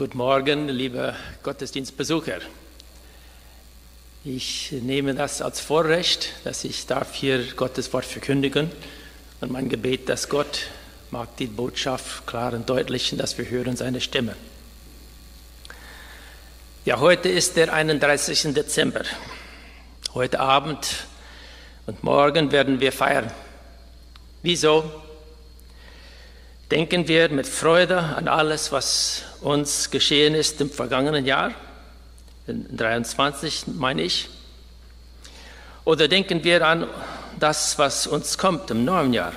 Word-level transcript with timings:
Guten 0.00 0.16
Morgen, 0.16 0.68
liebe 0.70 1.14
Gottesdienstbesucher. 1.42 2.38
Ich 4.24 4.72
nehme 4.72 5.14
das 5.14 5.42
als 5.42 5.60
Vorrecht, 5.60 6.32
dass 6.42 6.64
ich 6.64 6.86
darf 6.86 7.12
hier 7.12 7.44
Gottes 7.54 7.92
Wort 7.92 8.06
verkündigen 8.06 8.70
und 9.42 9.52
mein 9.52 9.68
Gebet, 9.68 10.08
dass 10.08 10.30
Gott 10.30 10.68
mag 11.10 11.36
die 11.36 11.48
Botschaft 11.48 12.26
klar 12.26 12.54
und 12.54 12.70
deutlich, 12.70 13.14
dass 13.14 13.36
wir 13.36 13.50
hören 13.50 13.76
seine 13.76 14.00
Stimme. 14.00 14.36
Ja, 16.86 16.98
heute 16.98 17.28
ist 17.28 17.58
der 17.58 17.70
31. 17.70 18.54
Dezember. 18.54 19.02
Heute 20.14 20.40
Abend 20.40 21.08
und 21.84 22.02
morgen 22.02 22.52
werden 22.52 22.80
wir 22.80 22.92
feiern. 22.92 23.30
Wieso? 24.40 25.09
Denken 26.70 27.08
wir 27.08 27.28
mit 27.30 27.48
Freude 27.48 27.98
an 27.98 28.28
alles, 28.28 28.70
was 28.70 29.24
uns 29.40 29.90
geschehen 29.90 30.36
ist 30.36 30.60
im 30.60 30.70
vergangenen 30.70 31.26
Jahr, 31.26 31.52
in 32.46 32.76
23 32.76 33.64
meine 33.74 34.02
ich. 34.02 34.28
Oder 35.84 36.06
denken 36.06 36.44
wir 36.44 36.64
an 36.64 36.86
das, 37.40 37.76
was 37.76 38.06
uns 38.06 38.38
kommt 38.38 38.70
im 38.70 38.84
neuen 38.84 39.12
Jahr. 39.12 39.32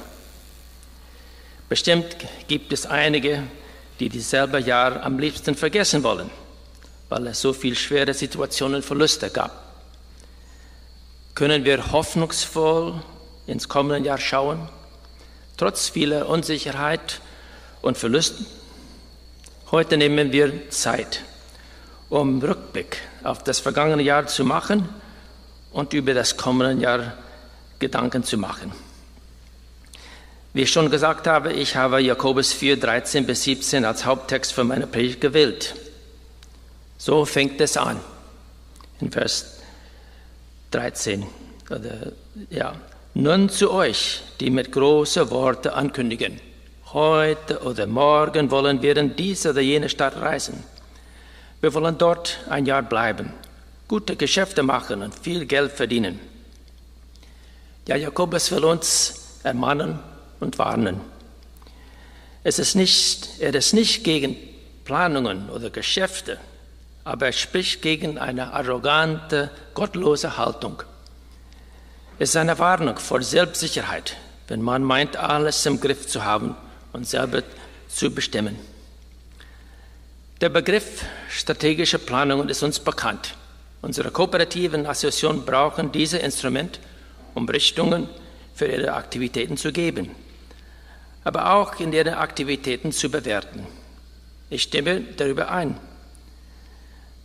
Bestimmt 1.69 2.17
gibt 2.47 2.71
es 2.71 2.85
einige, 2.85 3.41
die 3.99 4.09
dieselbe 4.09 4.59
Jahr 4.59 5.01
am 5.01 5.17
liebsten 5.17 5.55
vergessen 5.55 6.03
wollen, 6.03 6.29
weil 7.09 7.25
es 7.25 7.41
so 7.41 7.51
viele 7.51 7.75
schwere 7.75 8.13
Situationen 8.13 8.75
und 8.75 8.85
Verluste 8.85 9.31
gab. 9.31 9.73
Können 11.33 11.65
wir 11.65 11.91
hoffnungsvoll 11.91 13.01
ins 13.47 13.67
kommende 13.67 14.07
Jahr 14.07 14.19
schauen? 14.19 14.69
Trotz 15.57 15.89
vieler 15.89 16.29
Unsicherheit 16.29 17.21
und 17.81 17.97
Verlusten. 17.97 18.45
Heute 19.71 19.97
nehmen 19.97 20.31
wir 20.31 20.69
Zeit, 20.69 21.21
um 22.09 22.41
Rückblick 22.41 22.97
auf 23.23 23.43
das 23.43 23.59
vergangene 23.59 24.03
Jahr 24.03 24.27
zu 24.27 24.45
machen 24.45 24.87
und 25.71 25.93
über 25.93 26.13
das 26.13 26.37
kommende 26.37 26.81
Jahr 26.81 27.13
Gedanken 27.79 28.23
zu 28.23 28.37
machen. 28.37 28.71
Wie 30.53 30.61
ich 30.61 30.71
schon 30.71 30.91
gesagt 30.91 31.25
habe, 31.25 31.51
ich 31.51 31.75
habe 31.75 31.99
Jakobus 31.99 32.53
4, 32.53 32.79
13 32.79 33.25
bis 33.25 33.43
17 33.43 33.85
als 33.85 34.05
Haupttext 34.05 34.53
für 34.53 34.63
meine 34.63 34.85
Predigt 34.85 35.19
gewählt. 35.19 35.75
So 36.99 37.25
fängt 37.25 37.59
es 37.59 37.75
an, 37.75 37.99
in 39.01 39.11
Vers 39.11 39.57
13. 40.69 41.25
Oder, 41.69 42.11
ja, 42.51 42.75
nun 43.13 43.49
zu 43.49 43.71
euch, 43.71 44.21
die 44.39 44.49
mit 44.49 44.71
großen 44.71 45.29
Worten 45.29 45.69
ankündigen. 45.69 46.39
Heute 46.93 47.61
oder 47.61 47.85
morgen 47.87 48.49
wollen 48.51 48.81
wir 48.81 48.97
in 48.97 49.15
diese 49.15 49.51
oder 49.51 49.61
jene 49.61 49.89
Stadt 49.89 50.15
reisen. 50.17 50.63
Wir 51.61 51.73
wollen 51.73 51.97
dort 51.97 52.39
ein 52.49 52.65
Jahr 52.65 52.83
bleiben, 52.83 53.31
gute 53.87 54.15
Geschäfte 54.15 54.63
machen 54.63 55.01
und 55.01 55.15
viel 55.15 55.45
Geld 55.45 55.71
verdienen. 55.71 56.19
Ja, 57.87 57.95
Jakobus 57.95 58.51
will 58.51 58.65
uns 58.65 59.39
ermahnen 59.43 59.99
und 60.39 60.57
warnen. 60.57 61.01
Es 62.43 62.59
ist 62.59 62.75
nicht, 62.75 63.29
er 63.39 63.53
ist 63.53 63.73
nicht 63.73 64.03
gegen 64.03 64.35
Planungen 64.85 65.49
oder 65.49 65.69
Geschäfte, 65.69 66.39
aber 67.03 67.27
er 67.27 67.31
spricht 67.31 67.81
gegen 67.81 68.17
eine 68.17 68.53
arrogante, 68.53 69.51
gottlose 69.73 70.37
Haltung. 70.37 70.83
Es 72.19 72.29
ist 72.29 72.35
eine 72.35 72.59
Warnung 72.59 72.99
vor 72.99 73.23
Selbstsicherheit, 73.23 74.17
wenn 74.47 74.61
man 74.61 74.83
meint, 74.83 75.17
alles 75.17 75.65
im 75.65 75.79
Griff 75.79 76.07
zu 76.07 76.23
haben 76.23 76.55
und 76.91 77.07
selber 77.07 77.41
zu 77.89 78.13
bestimmen. 78.13 78.57
Der 80.39 80.49
Begriff 80.49 81.03
strategische 81.29 81.97
Planung 81.97 82.49
ist 82.49 82.61
uns 82.61 82.79
bekannt. 82.79 83.35
Unsere 83.81 84.11
kooperativen 84.11 84.85
Assoziationen 84.85 85.43
brauchen 85.43 85.91
dieses 85.91 86.21
Instrument, 86.21 86.79
um 87.33 87.49
Richtungen 87.49 88.07
für 88.53 88.67
ihre 88.67 88.93
Aktivitäten 88.93 89.57
zu 89.57 89.71
geben, 89.71 90.11
aber 91.23 91.53
auch 91.53 91.79
in 91.79 91.93
ihre 91.93 92.17
Aktivitäten 92.17 92.91
zu 92.91 93.09
bewerten. 93.09 93.65
Ich 94.51 94.63
stimme 94.63 95.01
darüber 95.17 95.49
ein. 95.49 95.79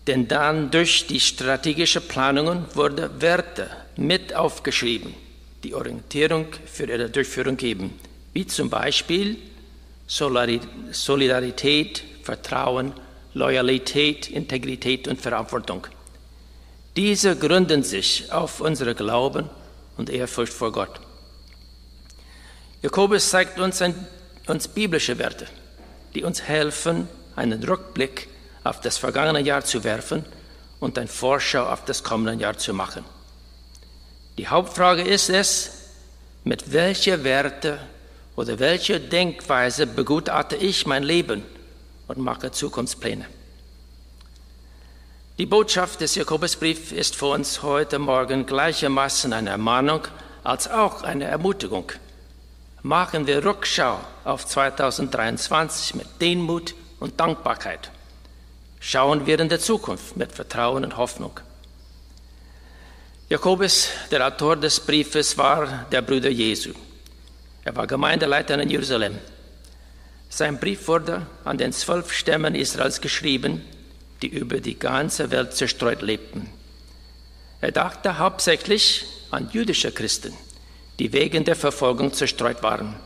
Denn 0.08 0.26
dann 0.26 0.70
durch 0.70 1.06
die 1.06 1.20
strategische 1.20 2.00
Planungen 2.00 2.64
wurde 2.74 3.20
Werte 3.20 3.68
mit 3.96 4.34
aufgeschrieben, 4.34 5.12
die 5.62 5.74
Orientierung 5.74 6.46
für 6.64 6.86
ihre 6.86 7.10
Durchführung 7.10 7.58
geben, 7.58 7.92
wie 8.32 8.46
zum 8.46 8.70
Beispiel 8.70 9.36
Solidarität, 10.06 12.02
Vertrauen, 12.22 12.94
Loyalität, 13.34 14.30
Integrität 14.30 15.08
und 15.08 15.20
Verantwortung. 15.20 15.86
Diese 16.96 17.36
gründen 17.36 17.82
sich 17.82 18.32
auf 18.32 18.62
unsere 18.62 18.94
Glauben 18.94 19.50
und 19.98 20.08
Ehrfurcht 20.08 20.54
vor 20.54 20.72
Gott. 20.72 21.00
Jakobus 22.80 23.28
zeigt 23.28 23.60
uns, 23.60 23.82
ein, 23.82 23.94
uns 24.46 24.68
biblische 24.68 25.18
Werte, 25.18 25.48
die 26.14 26.24
uns 26.24 26.40
helfen, 26.40 27.10
einen 27.36 27.62
Rückblick 27.62 28.28
auf 28.68 28.80
das 28.80 28.98
vergangene 28.98 29.40
Jahr 29.40 29.64
zu 29.64 29.82
werfen 29.82 30.24
und 30.78 30.98
ein 30.98 31.08
Vorschau 31.08 31.64
auf 31.64 31.84
das 31.86 32.04
kommende 32.04 32.34
Jahr 32.34 32.58
zu 32.58 32.74
machen. 32.74 33.04
Die 34.36 34.46
Hauptfrage 34.46 35.02
ist 35.02 35.30
es, 35.30 35.72
mit 36.44 36.72
welcher 36.72 37.24
Werte 37.24 37.80
oder 38.36 38.58
welcher 38.58 38.98
Denkweise 38.98 39.86
begutachte 39.86 40.56
ich 40.56 40.86
mein 40.86 41.02
Leben 41.02 41.42
und 42.06 42.18
mache 42.18 42.52
Zukunftspläne. 42.52 43.24
Die 45.38 45.46
Botschaft 45.46 46.00
des 46.00 46.14
Jakobusbriefs 46.14 46.92
ist 46.92 47.16
für 47.16 47.26
uns 47.26 47.62
heute 47.62 47.98
Morgen 47.98 48.44
gleichermaßen 48.44 49.32
eine 49.32 49.50
Ermahnung 49.50 50.02
als 50.44 50.70
auch 50.70 51.02
eine 51.02 51.24
Ermutigung. 51.24 51.92
Machen 52.82 53.26
wir 53.26 53.44
Rückschau 53.44 54.00
auf 54.24 54.46
2023 54.46 55.94
mit 55.94 56.06
Demut 56.20 56.74
und 57.00 57.18
Dankbarkeit 57.18 57.90
schauen 58.80 59.26
wir 59.26 59.38
in 59.40 59.48
der 59.48 59.60
Zukunft 59.60 60.16
mit 60.16 60.32
Vertrauen 60.32 60.84
und 60.84 60.96
Hoffnung. 60.96 61.40
Jakobus, 63.28 63.90
der 64.10 64.26
Autor 64.26 64.56
des 64.56 64.80
Briefes, 64.80 65.36
war 65.36 65.86
der 65.92 66.02
Bruder 66.02 66.30
Jesu. 66.30 66.72
Er 67.64 67.76
war 67.76 67.86
Gemeindeleiter 67.86 68.58
in 68.58 68.70
Jerusalem. 68.70 69.18
Sein 70.30 70.58
Brief 70.58 70.88
wurde 70.88 71.26
an 71.44 71.58
den 71.58 71.72
zwölf 71.72 72.12
Stämmen 72.12 72.54
Israels 72.54 73.00
geschrieben, 73.00 73.62
die 74.22 74.28
über 74.28 74.60
die 74.60 74.78
ganze 74.78 75.30
Welt 75.30 75.54
zerstreut 75.54 76.02
lebten. 76.02 76.48
Er 77.60 77.72
dachte 77.72 78.18
hauptsächlich 78.18 79.04
an 79.30 79.50
jüdische 79.52 79.92
Christen, 79.92 80.32
die 80.98 81.12
wegen 81.12 81.44
der 81.44 81.56
Verfolgung 81.56 82.12
zerstreut 82.12 82.62
waren. 82.62 82.96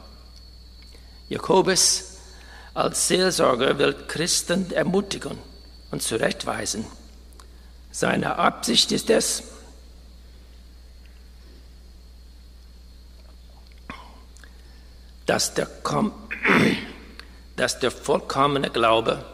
Jakobus 1.28 2.18
als 2.74 3.08
Seelsorger 3.08 3.78
will 3.78 3.94
Christen 4.06 4.70
ermutigen 4.70 5.38
und 5.92 6.02
zurechtweisen. 6.02 6.84
Seine 7.92 8.36
Absicht 8.36 8.90
ist 8.90 9.10
es, 9.10 9.44
dass 15.26 15.54
der, 15.54 15.68
dass 17.56 17.78
der 17.78 17.90
vollkommene 17.90 18.70
Glaube 18.70 19.24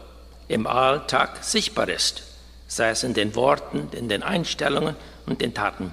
im 0.47 0.67
Alltag 0.67 1.43
sichtbar 1.43 1.89
ist, 1.89 2.23
sei 2.67 2.89
es 2.89 3.03
in 3.03 3.13
den 3.13 3.35
Worten, 3.35 3.89
in 3.93 4.09
den 4.09 4.21
Einstellungen 4.21 4.95
und 5.25 5.41
den 5.41 5.53
Taten. 5.53 5.91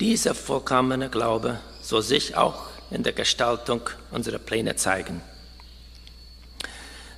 Dieser 0.00 0.34
vollkommene 0.34 1.08
Glaube 1.08 1.60
soll 1.80 2.02
sich 2.02 2.36
auch 2.36 2.66
in 2.90 3.02
der 3.02 3.12
Gestaltung 3.14 3.88
unserer 4.10 4.38
Pläne 4.38 4.76
zeigen. 4.76 5.22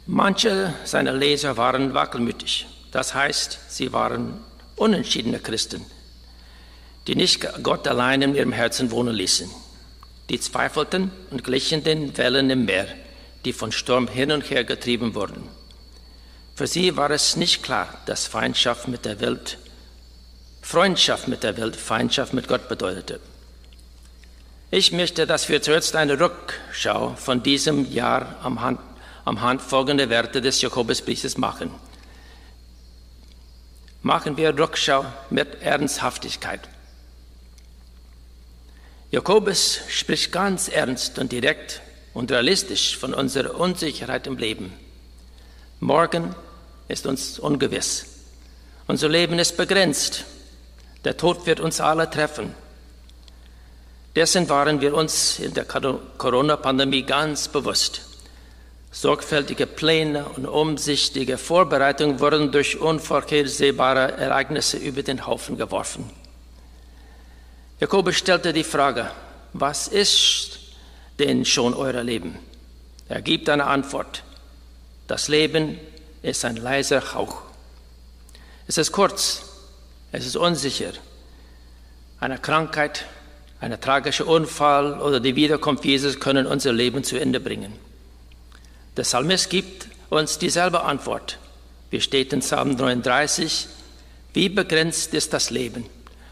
Manche 0.08 0.72
seiner 0.84 1.12
Leser 1.12 1.56
waren 1.56 1.92
wackelmütig, 1.92 2.66
das 2.92 3.12
heißt, 3.12 3.58
sie 3.68 3.92
waren 3.92 4.34
unentschiedene 4.76 5.40
Christen, 5.40 5.84
die 7.08 7.16
nicht 7.16 7.44
Gott 7.64 7.88
allein 7.88 8.22
in 8.22 8.36
ihrem 8.36 8.52
Herzen 8.52 8.92
wohnen 8.92 9.12
ließen. 9.12 9.50
Die 10.28 10.38
zweifelten 10.38 11.10
und 11.32 11.42
glichen 11.42 11.82
den 11.82 12.16
Wellen 12.16 12.50
im 12.50 12.66
Meer, 12.66 12.86
die 13.44 13.52
von 13.52 13.72
Sturm 13.72 14.06
hin 14.06 14.30
und 14.30 14.48
her 14.48 14.62
getrieben 14.62 15.16
wurden. 15.16 15.42
Für 16.54 16.68
sie 16.68 16.96
war 16.96 17.10
es 17.10 17.34
nicht 17.34 17.64
klar, 17.64 17.88
dass 18.06 18.26
Feindschaft 18.26 18.86
mit 18.86 19.04
der 19.04 19.18
Welt, 19.18 19.58
Freundschaft 20.62 21.26
mit 21.26 21.42
der 21.42 21.56
Welt, 21.56 21.74
Feindschaft 21.74 22.32
mit 22.32 22.46
Gott 22.46 22.68
bedeutete. 22.68 23.18
Ich 24.70 24.92
möchte, 24.92 25.26
dass 25.26 25.48
wir 25.48 25.62
zuerst 25.62 25.96
eine 25.96 26.20
Rückschau 26.20 27.14
von 27.16 27.42
diesem 27.42 27.90
Jahr 27.90 28.36
am 28.42 28.60
Hand 28.60 28.78
am 29.26 29.40
Hand 29.40 29.60
folgende 29.60 30.08
Werte 30.08 30.40
des 30.40 30.62
Jakobusbriefes 30.62 31.36
machen. 31.36 31.70
Machen 34.00 34.36
wir 34.36 34.56
Rückschau 34.56 35.04
mit 35.30 35.62
Ernsthaftigkeit. 35.62 36.60
Jakobus 39.10 39.80
spricht 39.88 40.30
ganz 40.30 40.68
ernst 40.68 41.18
und 41.18 41.32
direkt 41.32 41.82
und 42.14 42.30
realistisch 42.30 42.96
von 42.96 43.12
unserer 43.12 43.58
Unsicherheit 43.58 44.28
im 44.28 44.38
Leben. 44.38 44.72
Morgen 45.80 46.36
ist 46.86 47.04
uns 47.04 47.40
ungewiss. 47.40 48.06
Unser 48.86 49.08
Leben 49.08 49.40
ist 49.40 49.56
begrenzt. 49.56 50.24
Der 51.04 51.16
Tod 51.16 51.46
wird 51.46 51.58
uns 51.58 51.80
alle 51.80 52.08
treffen. 52.08 52.54
Dessen 54.14 54.48
waren 54.48 54.80
wir 54.80 54.94
uns 54.94 55.40
in 55.40 55.52
der 55.52 55.64
Corona-Pandemie 55.64 57.02
ganz 57.02 57.48
bewusst. 57.48 58.02
Sorgfältige 58.98 59.66
Pläne 59.66 60.24
und 60.24 60.46
umsichtige 60.46 61.36
Vorbereitungen 61.36 62.18
wurden 62.18 62.50
durch 62.50 62.80
unvorhersehbare 62.80 64.12
Ereignisse 64.12 64.78
über 64.78 65.02
den 65.02 65.26
Haufen 65.26 65.58
geworfen. 65.58 66.08
Jakobus 67.78 68.16
stellte 68.16 68.54
die 68.54 68.64
Frage, 68.64 69.10
was 69.52 69.86
ist 69.86 70.60
denn 71.18 71.44
schon 71.44 71.74
euer 71.74 72.02
Leben? 72.02 72.38
Er 73.10 73.20
gibt 73.20 73.50
eine 73.50 73.66
Antwort. 73.66 74.22
Das 75.08 75.28
Leben 75.28 75.78
ist 76.22 76.46
ein 76.46 76.56
leiser 76.56 77.12
Hauch. 77.12 77.42
Es 78.66 78.78
ist 78.78 78.92
kurz, 78.92 79.42
es 80.10 80.24
ist 80.24 80.36
unsicher. 80.36 80.92
Eine 82.18 82.38
Krankheit, 82.38 83.04
ein 83.60 83.78
tragischer 83.78 84.26
Unfall 84.26 84.98
oder 85.02 85.20
die 85.20 85.36
Wiederkunft 85.36 85.84
Jesus 85.84 86.18
können 86.18 86.46
unser 86.46 86.72
Leben 86.72 87.04
zu 87.04 87.20
Ende 87.20 87.40
bringen. 87.40 87.85
Der 88.96 89.02
Psalmist 89.02 89.50
gibt 89.50 89.88
uns 90.10 90.38
dieselbe 90.38 90.82
Antwort. 90.82 91.38
Wie 91.90 92.00
steht 92.00 92.32
in 92.32 92.40
Psalm 92.40 92.70
39, 92.70 93.68
wie 94.32 94.48
begrenzt 94.48 95.14
ist 95.14 95.32
das 95.32 95.50
Leben, 95.50 95.86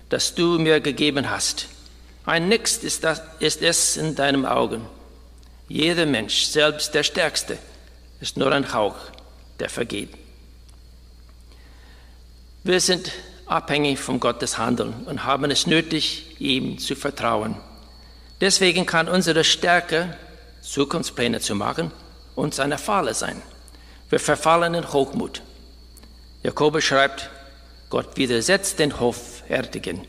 das 0.08 0.34
du 0.34 0.58
mir 0.58 0.80
gegeben 0.80 1.30
hast. 1.30 1.68
Ein 2.26 2.48
Nix 2.48 2.78
ist, 2.78 3.04
das, 3.04 3.22
ist 3.38 3.62
es 3.62 3.96
in 3.96 4.14
deinem 4.14 4.46
Augen. 4.46 4.86
Jeder 5.68 6.06
Mensch, 6.06 6.44
selbst 6.44 6.94
der 6.94 7.02
Stärkste, 7.02 7.58
ist 8.20 8.36
nur 8.36 8.52
ein 8.52 8.72
Hauch, 8.72 8.96
der 9.58 9.68
vergeht. 9.68 10.10
Wir 12.62 12.80
sind 12.80 13.12
abhängig 13.46 13.98
von 13.98 14.20
Gottes 14.20 14.56
Handeln 14.56 15.04
und 15.06 15.24
haben 15.24 15.50
es 15.50 15.66
nötig, 15.66 16.36
ihm 16.38 16.78
zu 16.78 16.94
vertrauen. 16.94 17.56
Deswegen 18.40 18.86
kann 18.86 19.08
unsere 19.08 19.44
Stärke, 19.44 20.16
Zukunftspläne 20.62 21.40
zu 21.40 21.54
machen, 21.54 21.90
uns 22.34 22.60
eine 22.60 22.78
Falle 22.78 23.14
sein. 23.14 23.40
Wir 24.10 24.20
verfallen 24.20 24.74
in 24.74 24.92
Hochmut. 24.92 25.42
Jakobus 26.42 26.84
schreibt, 26.84 27.30
Gott 27.90 28.16
widersetzt 28.16 28.78
den 28.78 28.98
Hoffärtigen, 29.00 30.06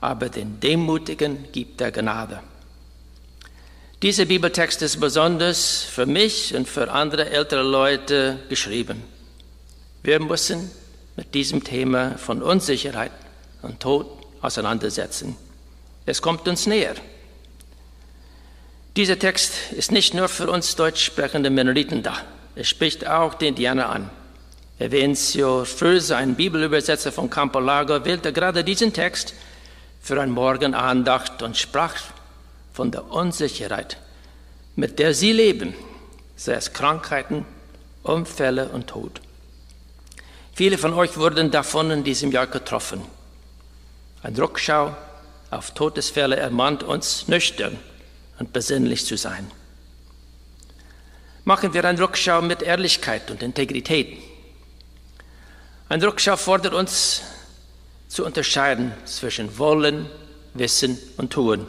aber 0.00 0.28
den 0.28 0.60
Demutigen 0.60 1.50
gibt 1.52 1.80
er 1.80 1.92
Gnade. 1.92 2.40
Dieser 4.02 4.26
Bibeltext 4.26 4.82
ist 4.82 5.00
besonders 5.00 5.82
für 5.82 6.06
mich 6.06 6.54
und 6.54 6.68
für 6.68 6.90
andere 6.92 7.30
ältere 7.30 7.62
Leute 7.62 8.38
geschrieben. 8.48 9.02
Wir 10.02 10.20
müssen 10.20 10.70
mit 11.16 11.34
diesem 11.34 11.64
Thema 11.64 12.18
von 12.18 12.42
Unsicherheit 12.42 13.12
und 13.62 13.80
Tod 13.80 14.06
auseinandersetzen. 14.42 15.36
Es 16.04 16.22
kommt 16.22 16.46
uns 16.46 16.66
näher. 16.66 16.94
Dieser 18.96 19.18
Text 19.18 19.72
ist 19.72 19.92
nicht 19.92 20.14
nur 20.14 20.26
für 20.26 20.50
uns 20.50 20.74
deutsch 20.74 21.04
sprechende 21.04 21.50
Mennoniten 21.50 22.02
da. 22.02 22.16
Es 22.54 22.66
spricht 22.70 23.06
auch 23.06 23.34
den 23.34 23.48
Indianer 23.48 23.90
an. 23.90 24.10
Evencio 24.78 25.66
Fröse, 25.66 26.16
ein 26.16 26.34
Bibelübersetzer 26.34 27.12
von 27.12 27.28
Campo 27.28 27.60
Largo, 27.60 28.06
wählte 28.06 28.32
gerade 28.32 28.64
diesen 28.64 28.94
Text 28.94 29.34
für 30.00 30.18
ein 30.18 30.30
Morgenandacht 30.30 31.42
und 31.42 31.58
sprach 31.58 31.94
von 32.72 32.90
der 32.90 33.10
Unsicherheit, 33.10 33.98
mit 34.76 34.98
der 34.98 35.12
sie 35.12 35.32
leben, 35.32 35.74
sei 36.34 36.54
es 36.54 36.72
Krankheiten, 36.72 37.44
Unfälle 38.02 38.70
und 38.70 38.86
Tod. 38.86 39.20
Viele 40.54 40.78
von 40.78 40.94
euch 40.94 41.18
wurden 41.18 41.50
davon 41.50 41.90
in 41.90 42.02
diesem 42.02 42.32
Jahr 42.32 42.46
getroffen. 42.46 43.02
Ein 44.22 44.36
Rückschau 44.36 44.96
auf 45.50 45.72
Todesfälle 45.72 46.36
ermahnt 46.36 46.82
uns 46.82 47.28
nüchtern 47.28 47.78
und 48.38 48.52
besinnlich 48.52 49.04
zu 49.06 49.16
sein. 49.16 49.50
Machen 51.44 51.74
wir 51.74 51.84
eine 51.84 51.98
Rückschau 52.00 52.42
mit 52.42 52.62
Ehrlichkeit 52.62 53.30
und 53.30 53.42
Integrität. 53.42 54.18
Ein 55.88 56.02
Rückschau 56.02 56.36
fordert 56.36 56.74
uns 56.74 57.22
zu 58.08 58.24
unterscheiden 58.24 58.92
zwischen 59.04 59.56
Wollen, 59.58 60.06
Wissen 60.54 60.98
und 61.16 61.32
Tun. 61.32 61.66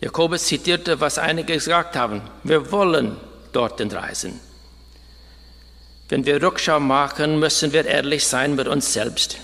Jakobus 0.00 0.44
zitierte, 0.44 1.00
was 1.00 1.18
einige 1.18 1.54
gesagt 1.54 1.96
haben. 1.96 2.22
Wir 2.42 2.70
wollen 2.72 3.16
dorthin 3.52 3.90
reisen. 3.90 4.40
Wenn 6.08 6.26
wir 6.26 6.42
Rückschau 6.42 6.80
machen, 6.80 7.38
müssen 7.38 7.72
wir 7.72 7.86
ehrlich 7.86 8.26
sein 8.26 8.54
mit 8.54 8.68
uns 8.68 8.92
selbst. 8.92 9.38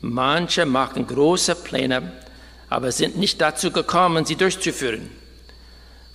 Manche 0.00 0.66
machen 0.66 1.06
große 1.06 1.54
Pläne 1.54 2.12
aber 2.74 2.90
sind 2.90 3.16
nicht 3.16 3.40
dazu 3.40 3.70
gekommen, 3.70 4.24
sie 4.24 4.34
durchzuführen, 4.34 5.08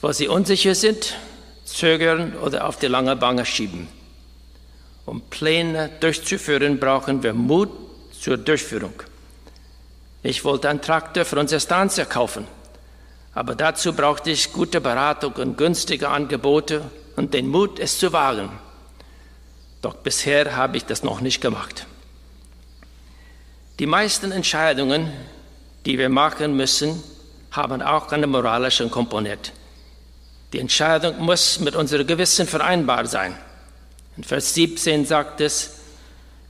weil 0.01 0.13
sie 0.13 0.27
unsicher 0.27 0.75
sind, 0.75 1.15
zögern 1.63 2.35
oder 2.35 2.67
auf 2.67 2.77
die 2.77 2.87
lange 2.87 3.15
Bange 3.15 3.45
schieben. 3.45 3.87
Um 5.05 5.21
Pläne 5.21 5.89
durchzuführen, 6.01 6.77
brauchen 6.77 7.23
wir 7.23 7.33
Mut 7.33 7.69
zur 8.11 8.35
Durchführung. 8.35 8.91
Ich 10.21 10.43
wollte 10.43 10.67
einen 10.67 10.81
Traktor 10.81 11.23
für 11.23 11.39
unsere 11.39 11.61
Stanze 11.61 12.05
kaufen, 12.05 12.45
aber 13.33 13.55
dazu 13.55 13.93
brauchte 13.93 14.29
ich 14.29 14.51
gute 14.51 14.81
Beratung 14.81 15.31
und 15.35 15.57
günstige 15.57 16.09
Angebote 16.09 16.81
und 17.15 17.33
den 17.33 17.47
Mut, 17.47 17.79
es 17.79 17.99
zu 17.99 18.11
wagen. 18.11 18.51
Doch 19.81 19.93
bisher 19.93 20.57
habe 20.57 20.75
ich 20.75 20.83
das 20.83 21.03
noch 21.03 21.21
nicht 21.21 21.39
gemacht. 21.39 21.85
Die 23.79 23.85
meisten 23.85 24.33
Entscheidungen, 24.33 25.13
die 25.85 25.97
wir 25.97 26.09
machen 26.09 26.55
müssen, 26.55 27.03
haben 27.51 27.81
auch 27.81 28.11
eine 28.11 28.27
moralische 28.27 28.87
Komponente. 28.89 29.51
Die 30.53 30.59
Entscheidung 30.59 31.19
muss 31.19 31.59
mit 31.59 31.75
unserem 31.75 32.07
Gewissen 32.07 32.47
vereinbar 32.47 33.05
sein. 33.05 33.37
In 34.17 34.23
Vers 34.23 34.53
17 34.53 35.05
sagt 35.05 35.41
es, 35.41 35.77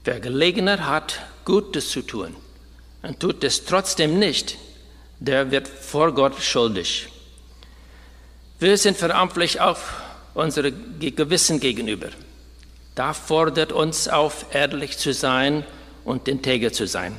wer 0.04 0.20
Gelegenheit 0.20 0.80
hat, 0.80 1.20
Gutes 1.44 1.90
zu 1.90 2.02
tun 2.02 2.34
und 3.02 3.20
tut 3.20 3.44
es 3.44 3.64
trotzdem 3.64 4.18
nicht, 4.18 4.56
der 5.18 5.50
wird 5.50 5.68
vor 5.68 6.12
Gott 6.12 6.40
schuldig. 6.40 7.08
Wir 8.58 8.76
sind 8.76 8.96
verantwortlich 8.96 9.60
auf 9.60 10.02
unsere 10.34 10.72
Gewissen 10.72 11.60
gegenüber. 11.60 12.08
Da 12.94 13.14
fordert 13.14 13.72
uns 13.72 14.08
auf, 14.08 14.46
ehrlich 14.52 14.98
zu 14.98 15.12
sein 15.12 15.64
und 16.04 16.28
integer 16.28 16.72
zu 16.72 16.86
sein. 16.86 17.18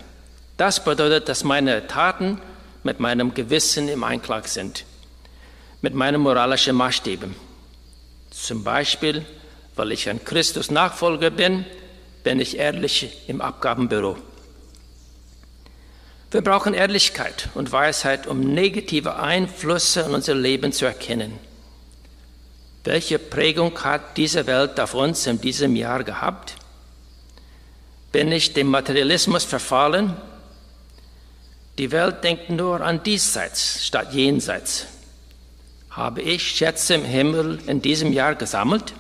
Das 0.62 0.84
bedeutet, 0.84 1.28
dass 1.28 1.44
meine 1.44 1.88
Taten 1.88 2.40
mit 2.84 3.00
meinem 3.00 3.34
Gewissen 3.34 3.88
im 3.88 4.04
Einklang 4.04 4.44
sind, 4.46 4.86
mit 5.82 5.96
meinen 5.96 6.22
moralischen 6.22 6.76
Maßstäben. 6.76 7.34
Zum 8.30 8.64
Beispiel, 8.64 9.26
weil 9.76 9.92
ich 9.92 10.08
ein 10.08 10.24
Christus-Nachfolger 10.24 11.32
bin, 11.32 11.66
bin 12.24 12.40
ich 12.40 12.60
ehrlich 12.60 13.28
im 13.28 13.42
Abgabenbüro. 13.42 14.18
Wir 16.30 16.42
brauchen 16.42 16.76
Ehrlichkeit 16.76 17.50
und 17.56 17.72
Weisheit, 17.72 18.28
um 18.28 18.54
negative 18.54 19.16
Einflüsse 19.16 20.02
in 20.02 20.14
unser 20.14 20.36
Leben 20.36 20.72
zu 20.74 20.86
erkennen. 20.86 21.40
Welche 22.84 23.18
Prägung 23.18 23.84
hat 23.84 24.16
diese 24.16 24.46
Welt 24.46 24.80
auf 24.80 24.94
uns 24.94 25.26
in 25.26 25.42
diesem 25.42 25.76
Jahr 25.76 26.04
gehabt? 26.04 26.54
Bin 28.12 28.32
ich 28.32 28.54
dem 28.54 28.68
Materialismus 28.68 29.44
verfallen 29.44 30.16
die 31.82 31.92
Welt 31.92 32.24
denkt 32.24 32.52
nur 32.52 32.80
an 32.82 33.02
diesseits 33.02 33.84
statt 33.84 34.14
jenseits. 34.14 34.86
Habe 35.90 36.22
ich 36.22 36.48
Schätze 36.48 36.94
im 36.94 37.04
Himmel 37.04 37.60
in 37.66 37.82
diesem 37.82 38.14
Jahr 38.14 38.36
gesammelt? 38.36 38.94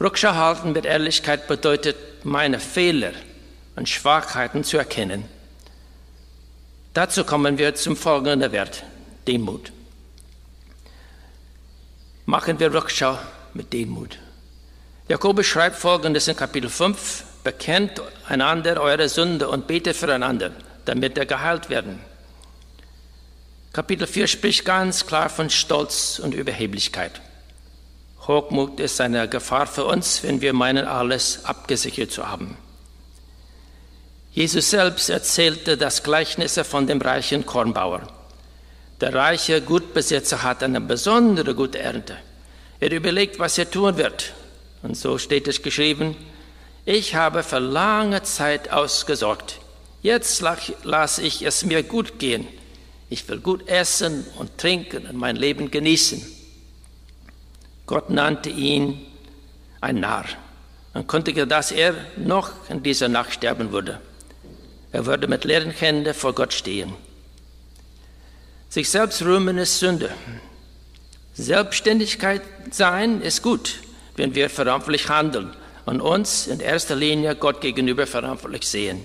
Rückschau 0.00 0.32
halten 0.32 0.72
mit 0.72 0.86
Ehrlichkeit 0.86 1.46
bedeutet, 1.46 2.24
meine 2.24 2.58
Fehler 2.58 3.12
und 3.76 3.86
Schwachheiten 3.86 4.64
zu 4.64 4.78
erkennen. 4.78 5.24
Dazu 6.94 7.22
kommen 7.22 7.58
wir 7.58 7.74
zum 7.74 7.94
folgenden 7.94 8.50
Wert, 8.50 8.82
Demut. 9.26 9.70
Machen 12.24 12.58
wir 12.58 12.72
Rückschau 12.72 13.18
mit 13.52 13.74
Demut. 13.74 14.18
Jakobus 15.06 15.44
schreibt 15.44 15.76
folgendes 15.76 16.28
in 16.28 16.36
Kapitel 16.36 16.70
5, 16.70 17.24
bekennt 17.44 18.00
einander 18.26 18.80
eure 18.80 19.10
Sünde 19.10 19.50
und 19.50 19.66
betet 19.66 19.94
füreinander 19.94 20.52
damit 20.88 21.18
er 21.18 21.26
geheilt 21.26 21.68
werden. 21.68 22.00
Kapitel 23.74 24.06
4 24.06 24.26
spricht 24.26 24.64
ganz 24.64 25.06
klar 25.06 25.28
von 25.28 25.50
Stolz 25.50 26.18
und 26.18 26.34
Überheblichkeit. 26.34 27.20
Hochmut 28.26 28.80
ist 28.80 29.00
eine 29.00 29.28
Gefahr 29.28 29.66
für 29.66 29.84
uns, 29.84 30.22
wenn 30.22 30.40
wir 30.40 30.54
meinen, 30.54 30.86
alles 30.86 31.44
abgesichert 31.44 32.10
zu 32.10 32.28
haben. 32.28 32.56
Jesus 34.32 34.70
selbst 34.70 35.10
erzählte 35.10 35.76
das 35.76 36.02
Gleichnis 36.02 36.58
von 36.64 36.86
dem 36.86 37.00
reichen 37.02 37.44
Kornbauer. 37.44 38.08
Der 39.00 39.14
reiche 39.14 39.60
Gutbesitzer 39.60 40.42
hat 40.42 40.62
eine 40.62 40.80
besondere 40.80 41.54
gute 41.54 41.78
Ernte. 41.78 42.16
Er 42.80 42.92
überlegt, 42.92 43.38
was 43.38 43.58
er 43.58 43.70
tun 43.70 43.96
wird. 43.96 44.32
Und 44.82 44.96
so 44.96 45.18
steht 45.18 45.48
es 45.48 45.62
geschrieben, 45.62 46.16
ich 46.84 47.14
habe 47.14 47.42
für 47.42 47.58
lange 47.58 48.22
Zeit 48.22 48.70
ausgesorgt. 48.70 49.60
Jetzt 50.02 50.42
lasse 50.84 51.22
ich 51.22 51.42
es 51.42 51.64
mir 51.64 51.82
gut 51.82 52.18
gehen. 52.18 52.46
Ich 53.10 53.28
will 53.28 53.38
gut 53.38 53.68
essen 53.68 54.26
und 54.38 54.58
trinken 54.58 55.06
und 55.06 55.16
mein 55.16 55.36
Leben 55.36 55.70
genießen. 55.70 56.24
Gott 57.86 58.10
nannte 58.10 58.50
ihn 58.50 59.00
ein 59.80 60.00
Narr 60.00 60.26
und 60.94 61.08
kündigte, 61.08 61.46
dass 61.46 61.72
er 61.72 61.94
noch 62.16 62.50
in 62.68 62.82
dieser 62.82 63.08
Nacht 63.08 63.32
sterben 63.32 63.72
würde. 63.72 64.00
Er 64.92 65.06
würde 65.06 65.26
mit 65.26 65.44
leeren 65.44 65.70
Händen 65.70 66.14
vor 66.14 66.34
Gott 66.34 66.52
stehen. 66.52 66.92
Sich 68.68 68.90
selbst 68.90 69.22
rühmen 69.22 69.58
ist 69.58 69.78
Sünde. 69.78 70.10
Selbstständigkeit 71.34 72.42
sein 72.70 73.22
ist 73.22 73.42
gut, 73.42 73.76
wenn 74.16 74.34
wir 74.34 74.50
verantwortlich 74.50 75.08
handeln 75.08 75.54
und 75.86 76.00
uns 76.00 76.46
in 76.46 76.60
erster 76.60 76.96
Linie 76.96 77.34
Gott 77.36 77.60
gegenüber 77.60 78.06
verantwortlich 78.06 78.66
sehen. 78.66 79.04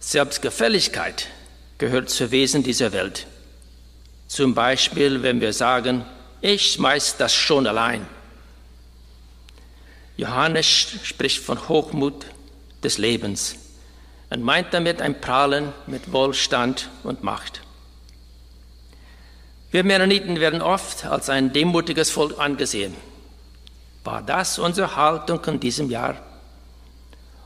Selbstgefälligkeit 0.00 1.28
gehört 1.78 2.10
zu 2.10 2.30
Wesen 2.30 2.62
dieser 2.62 2.92
Welt. 2.92 3.26
Zum 4.28 4.54
Beispiel, 4.54 5.22
wenn 5.22 5.40
wir 5.40 5.52
sagen, 5.52 6.04
ich 6.40 6.72
schmeiß 6.72 7.16
das 7.16 7.34
schon 7.34 7.66
allein. 7.66 8.06
Johannes 10.16 10.66
spricht 11.02 11.42
von 11.42 11.68
Hochmut 11.68 12.26
des 12.82 12.98
Lebens 12.98 13.56
und 14.30 14.42
meint 14.42 14.72
damit 14.72 15.02
ein 15.02 15.20
Prahlen 15.20 15.72
mit 15.86 16.12
Wohlstand 16.12 16.88
und 17.02 17.22
Macht. 17.22 17.60
Wir 19.70 19.84
Mennoniten 19.84 20.40
werden 20.40 20.62
oft 20.62 21.04
als 21.04 21.28
ein 21.28 21.52
demutiges 21.52 22.10
Volk 22.10 22.38
angesehen. 22.38 22.94
War 24.04 24.22
das 24.22 24.58
unsere 24.58 24.96
Haltung 24.96 25.44
in 25.46 25.60
diesem 25.60 25.90
Jahr? 25.90 26.16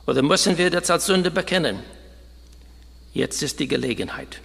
Oder 0.07 0.23
müssen 0.23 0.59
wir 0.59 0.71
das 0.71 0.91
als 0.91 1.07
Sünde 1.07 1.31
bekennen? 1.31 1.83
Jetzt 3.13 3.43
ist 3.43 3.59
die 3.61 3.69
Gelegenheit. 3.69 4.41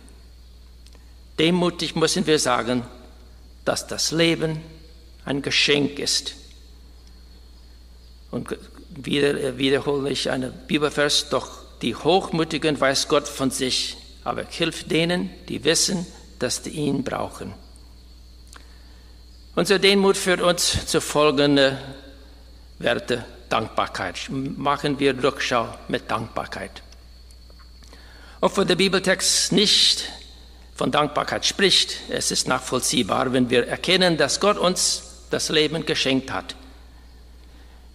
Demutig 1.38 1.96
müssen 1.96 2.26
wir 2.26 2.40
sagen, 2.40 2.84
dass 3.66 3.88
das 3.88 4.12
Leben 4.12 4.62
ein 5.26 5.42
Geschenk 5.42 6.00
ist. 6.00 6.36
Und 8.32 8.58
wieder 8.90 9.58
wiederhole 9.58 10.10
ich 10.10 10.30
einen 10.30 10.54
Bibelvers, 10.68 11.30
doch 11.30 11.50
die 11.82 11.96
Hochmütigen 11.96 12.80
weiß 12.80 13.08
Gott 13.08 13.28
von 13.28 13.52
sich, 13.52 13.98
aber 14.24 14.46
hilft 14.46 14.92
denen, 14.92 15.30
die 15.50 15.64
wissen, 15.64 16.06
dass 16.40 16.64
sie 16.64 16.72
ihn 16.72 17.04
brauchen. 17.04 17.54
Unser 19.56 19.80
Demut 19.80 20.18
führt 20.18 20.42
uns 20.42 20.86
zu 20.86 21.00
folgenden 21.00 21.78
Werte 22.80 23.26
Dankbarkeit. 23.50 24.28
Machen 24.30 25.00
wir 25.00 25.22
Rückschau 25.24 25.74
mit 25.88 26.10
Dankbarkeit. 26.12 26.84
Obwohl 28.46 28.66
der 28.66 28.76
Bibeltext 28.76 29.54
nicht 29.54 30.08
von 30.76 30.92
Dankbarkeit 30.92 31.48
spricht, 31.48 31.96
es 32.10 32.30
ist 32.30 32.48
nachvollziehbar, 32.48 33.34
wenn 33.34 33.50
wir 33.50 33.68
erkennen, 33.68 34.18
dass 34.18 34.40
Gott 34.40 34.60
uns 34.60 35.02
das 35.32 35.50
Leben 35.50 35.84
geschenkt 35.88 36.32
hat. 36.32 36.56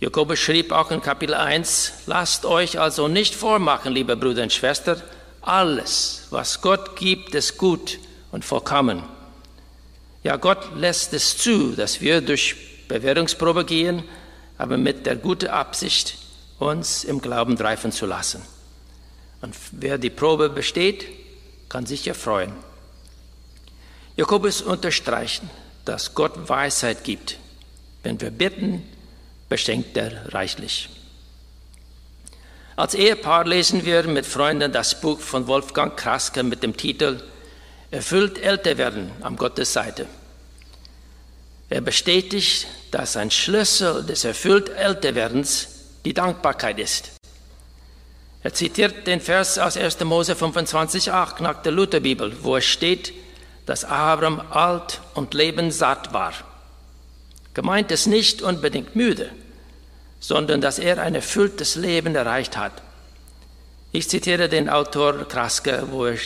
Jakobus 0.00 0.40
schrieb 0.40 0.72
auch 0.72 0.90
in 0.90 1.02
Kapitel 1.02 1.34
1, 1.34 1.92
lasst 2.06 2.46
euch 2.46 2.80
also 2.80 3.06
nicht 3.06 3.36
vormachen, 3.36 3.92
liebe 3.92 4.16
Brüder 4.16 4.42
und 4.42 4.52
Schwestern, 4.52 5.00
alles, 5.40 6.26
was 6.30 6.60
Gott 6.60 6.96
gibt, 6.96 7.32
ist 7.36 7.56
gut 7.56 8.00
und 8.32 8.44
vollkommen. 8.44 9.04
Ja, 10.24 10.34
Gott 10.34 10.74
lässt 10.74 11.12
es 11.14 11.38
zu, 11.38 11.76
dass 11.76 12.00
wir 12.00 12.22
durch 12.22 12.56
Bewährungsprobe 12.88 13.64
gehen, 13.64 14.02
aber 14.58 14.78
mit 14.78 15.06
der 15.06 15.14
guten 15.14 15.46
Absicht, 15.46 16.16
uns 16.58 17.04
im 17.04 17.20
Glauben 17.20 17.56
reifen 17.56 17.92
zu 17.92 18.04
lassen. 18.04 18.42
Und 19.40 19.54
wer 19.72 19.98
die 19.98 20.10
Probe 20.10 20.50
besteht, 20.50 21.06
kann 21.68 21.86
sich 21.86 22.06
erfreuen. 22.06 22.52
Jakobus 24.16 24.60
unterstreicht, 24.60 25.42
dass 25.84 26.14
Gott 26.14 26.48
Weisheit 26.48 27.04
gibt. 27.04 27.38
Wenn 28.02 28.20
wir 28.20 28.30
bitten, 28.30 28.82
beschenkt 29.48 29.96
er 29.96 30.34
reichlich. 30.34 30.88
Als 32.76 32.94
Ehepaar 32.94 33.46
lesen 33.46 33.84
wir 33.84 34.04
mit 34.04 34.26
Freunden 34.26 34.72
das 34.72 35.00
Buch 35.00 35.20
von 35.20 35.46
Wolfgang 35.46 35.96
Kraske 35.96 36.42
mit 36.42 36.62
dem 36.62 36.76
Titel 36.76 37.22
Erfüllt 37.90 38.38
älter 38.38 38.78
werden 38.78 39.10
am 39.20 39.36
Gottes 39.36 39.72
Seite. 39.72 40.06
Er 41.68 41.80
bestätigt, 41.80 42.66
dass 42.90 43.16
ein 43.16 43.30
Schlüssel 43.30 44.04
des 44.04 44.24
erfüllt 44.24 44.68
Älterwerdens 44.68 45.68
die 46.04 46.14
Dankbarkeit 46.14 46.78
ist. 46.78 47.19
Er 48.42 48.54
zitiert 48.54 49.06
den 49.06 49.20
Vers 49.20 49.58
aus 49.58 49.76
1. 49.76 50.00
Mose 50.00 50.32
25,8 50.32 51.42
nach 51.42 51.62
der 51.62 51.72
Lutherbibel, 51.72 52.32
wo 52.42 52.56
es 52.56 52.64
steht, 52.64 53.12
dass 53.66 53.84
Abraham 53.84 54.40
alt 54.50 55.00
und 55.14 55.34
lebenssatt 55.34 56.12
war. 56.14 56.32
Gemeint 57.52 57.90
ist 57.90 58.06
nicht 58.06 58.40
unbedingt 58.40 58.96
müde, 58.96 59.30
sondern 60.20 60.60
dass 60.60 60.78
er 60.78 61.02
ein 61.02 61.14
erfülltes 61.14 61.74
Leben 61.74 62.14
erreicht 62.14 62.56
hat. 62.56 62.72
Ich 63.92 64.08
zitiere 64.08 64.48
den 64.48 64.68
Autor 64.68 65.28
Kraske, 65.28 65.84
wo 65.90 66.06
er 66.06 66.16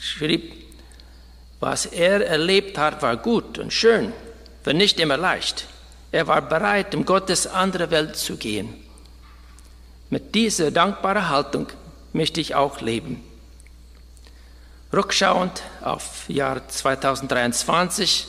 schrieb, 0.00 0.54
was 1.60 1.86
er 1.86 2.26
erlebt 2.26 2.78
hat, 2.78 3.02
war 3.02 3.16
gut 3.16 3.58
und 3.58 3.72
schön, 3.72 4.12
wenn 4.64 4.76
nicht 4.76 5.00
immer 5.00 5.16
leicht. 5.16 5.66
Er 6.12 6.26
war 6.26 6.40
bereit, 6.42 6.94
in 6.94 7.04
Gottes 7.04 7.46
andere 7.46 7.90
Welt 7.90 8.16
zu 8.16 8.36
gehen. 8.36 8.85
Mit 10.08 10.34
dieser 10.34 10.70
dankbaren 10.70 11.28
Haltung 11.28 11.66
möchte 12.12 12.40
ich 12.40 12.54
auch 12.54 12.80
leben. 12.80 13.22
Rückschauend 14.92 15.62
auf 15.82 16.28
Jahr 16.28 16.68
2023, 16.68 18.26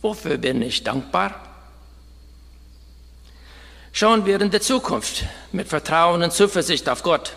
wofür 0.00 0.38
bin 0.38 0.62
ich 0.62 0.82
dankbar? 0.84 1.34
Schauen 3.92 4.24
wir 4.24 4.40
in 4.40 4.50
die 4.50 4.60
Zukunft 4.60 5.24
mit 5.52 5.68
Vertrauen 5.68 6.22
und 6.22 6.32
Zuversicht 6.32 6.88
auf 6.88 7.02
Gott. 7.02 7.34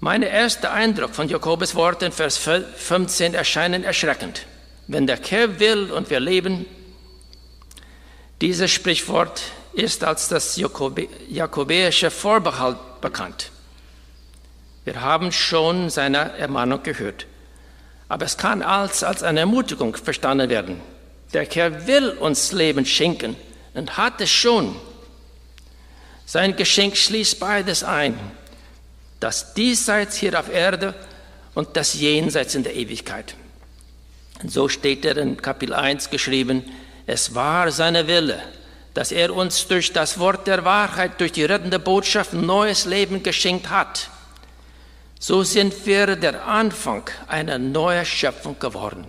Mein 0.00 0.22
erster 0.22 0.72
Eindruck 0.72 1.14
von 1.14 1.28
Jakobus 1.28 1.74
Worten, 1.74 2.12
Vers 2.12 2.36
15, 2.36 3.34
erscheinen 3.34 3.82
erschreckend. 3.82 4.46
Wenn 4.86 5.06
der 5.06 5.18
Herr 5.20 5.58
will 5.58 5.90
und 5.90 6.10
wir 6.10 6.20
leben, 6.20 6.66
dieses 8.40 8.70
Sprichwort 8.70 9.42
ist 9.76 10.02
als 10.04 10.28
das 10.28 10.56
jakobäische 10.56 12.10
Vorbehalt 12.10 12.78
bekannt. 13.00 13.50
Wir 14.84 15.00
haben 15.02 15.32
schon 15.32 15.90
seine 15.90 16.38
Ermahnung 16.38 16.82
gehört. 16.82 17.26
Aber 18.08 18.24
es 18.24 18.36
kann 18.36 18.62
als, 18.62 19.02
als 19.02 19.22
eine 19.22 19.40
Ermutigung 19.40 19.94
verstanden 19.96 20.48
werden. 20.48 20.80
Der 21.34 21.44
Herr 21.44 21.86
will 21.86 22.10
uns 22.10 22.52
Leben 22.52 22.86
schenken 22.86 23.36
und 23.74 23.96
hat 23.98 24.20
es 24.20 24.30
schon. 24.30 24.76
Sein 26.24 26.56
Geschenk 26.56 26.96
schließt 26.96 27.38
beides 27.38 27.84
ein. 27.84 28.18
Das 29.20 29.54
Diesseits 29.54 30.16
hier 30.16 30.38
auf 30.38 30.52
Erde 30.52 30.94
und 31.54 31.76
das 31.76 31.94
Jenseits 31.94 32.54
in 32.54 32.62
der 32.62 32.76
Ewigkeit. 32.76 33.34
Und 34.42 34.52
so 34.52 34.68
steht 34.68 35.04
er 35.04 35.16
in 35.16 35.36
Kapitel 35.36 35.74
1 35.74 36.10
geschrieben, 36.10 36.64
es 37.06 37.34
war 37.34 37.70
seine 37.70 38.06
Wille, 38.06 38.42
dass 38.96 39.12
er 39.12 39.36
uns 39.36 39.68
durch 39.68 39.92
das 39.92 40.18
Wort 40.18 40.46
der 40.46 40.64
Wahrheit, 40.64 41.20
durch 41.20 41.32
die 41.32 41.44
rettende 41.44 41.78
Botschaft 41.78 42.32
neues 42.32 42.86
Leben 42.86 43.22
geschenkt 43.22 43.68
hat. 43.68 44.08
So 45.20 45.42
sind 45.42 45.84
wir 45.84 46.16
der 46.16 46.46
Anfang 46.46 47.02
einer 47.28 47.58
neuen 47.58 48.06
Schöpfung 48.06 48.58
geworden. 48.58 49.06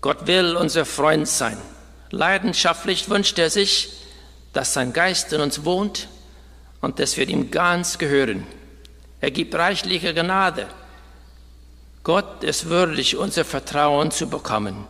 Gott 0.00 0.28
will 0.28 0.54
unser 0.54 0.84
Freund 0.84 1.26
sein. 1.26 1.58
Leidenschaftlich 2.10 3.10
wünscht 3.10 3.36
er 3.40 3.50
sich, 3.50 3.90
dass 4.52 4.74
sein 4.74 4.92
Geist 4.92 5.32
in 5.32 5.40
uns 5.40 5.64
wohnt 5.64 6.06
und 6.82 7.00
dass 7.00 7.16
wir 7.16 7.28
ihm 7.28 7.50
ganz 7.50 7.98
gehören. 7.98 8.46
Er 9.20 9.32
gibt 9.32 9.56
reichliche 9.56 10.14
Gnade. 10.14 10.68
Gott 12.04 12.44
ist 12.44 12.66
würdig, 12.66 13.16
unser 13.16 13.44
Vertrauen 13.44 14.12
zu 14.12 14.30
bekommen. 14.30 14.86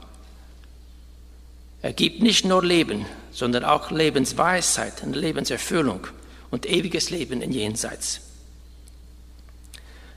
Er 1.83 1.93
gibt 1.93 2.23
nicht 2.23 2.45
nur 2.45 2.65
Leben, 2.65 3.07
sondern 3.33 3.65
auch 3.65 3.91
Lebensweisheit 3.91 5.03
und 5.03 5.17
Lebenserfüllung 5.17 6.07
und 6.51 6.65
ewiges 6.65 7.11
Leben 7.11 7.43
in 7.43 7.51
Jenseits. 7.51 8.21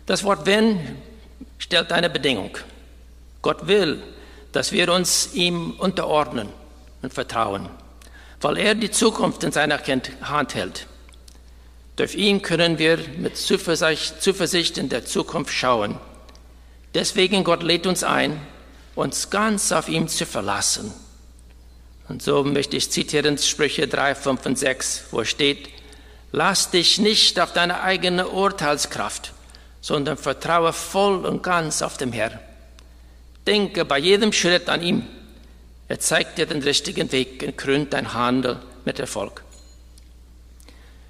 Das 0.06 0.24
Wort 0.24 0.46
wenn 0.46 0.80
stellt 1.58 1.92
eine 1.92 2.10
Bedingung. 2.12 2.58
Gott 3.42 3.68
will, 3.68 4.02
dass 4.52 4.72
wir 4.72 4.92
uns 4.94 5.34
ihm 5.34 5.72
unterordnen 5.72 6.50
und 7.02 7.14
vertrauen, 7.14 7.70
weil 8.42 8.58
er 8.58 8.76
die 8.76 8.92
Zukunft 8.92 9.44
in 9.44 9.52
seiner 9.52 9.80
Hand 10.22 10.54
hält. 10.54 10.88
Durch 11.96 12.16
ihn 12.16 12.42
können 12.42 12.78
wir 12.78 13.00
mit 13.18 13.38
Zuversicht, 13.38 14.78
in 14.78 14.90
der 14.90 15.06
Zukunft 15.06 15.54
schauen. 15.54 15.98
Deswegen 16.94 17.44
Gott 17.44 17.64
lädt 17.64 17.88
uns 17.88 18.04
ein, 18.04 18.40
uns 18.96 19.30
ganz 19.30 19.72
auf 19.72 19.90
ihn 19.90 20.08
zu 20.08 20.26
verlassen. 20.26 20.94
Und 22.08 22.22
so 22.22 22.44
möchte 22.44 22.78
ich 22.78 22.92
zitieren 22.92 23.38
Sprüche 23.38 23.88
3, 23.88 24.16
5 24.16 24.46
und 24.46 24.60
6, 24.60 25.06
wo 25.12 25.24
steht, 25.24 25.70
lass 26.32 26.70
dich 26.70 27.00
nicht 27.00 27.40
auf 27.40 27.54
deine 27.54 27.82
eigene 27.82 28.28
Urteilskraft, 28.30 29.34
sondern 29.82 30.18
vertraue 30.18 30.74
voll 30.74 31.26
und 31.26 31.42
ganz 31.42 31.82
auf 31.82 31.98
den 31.98 32.12
Herrn. 32.12 32.40
Denke 33.48 33.86
bei 33.86 34.00
jedem 34.00 34.34
Schritt 34.34 34.70
an 34.70 34.82
ihn. 34.82 35.08
Er 35.88 36.00
zeigt 36.00 36.38
dir 36.38 36.46
den 36.46 36.64
richtigen 36.64 37.12
Weg 37.12 37.44
und 37.46 37.58
krönt 37.58 37.94
dein 37.94 38.14
Handel 38.14 38.60
mit 38.86 39.00
Erfolg. 39.00 39.44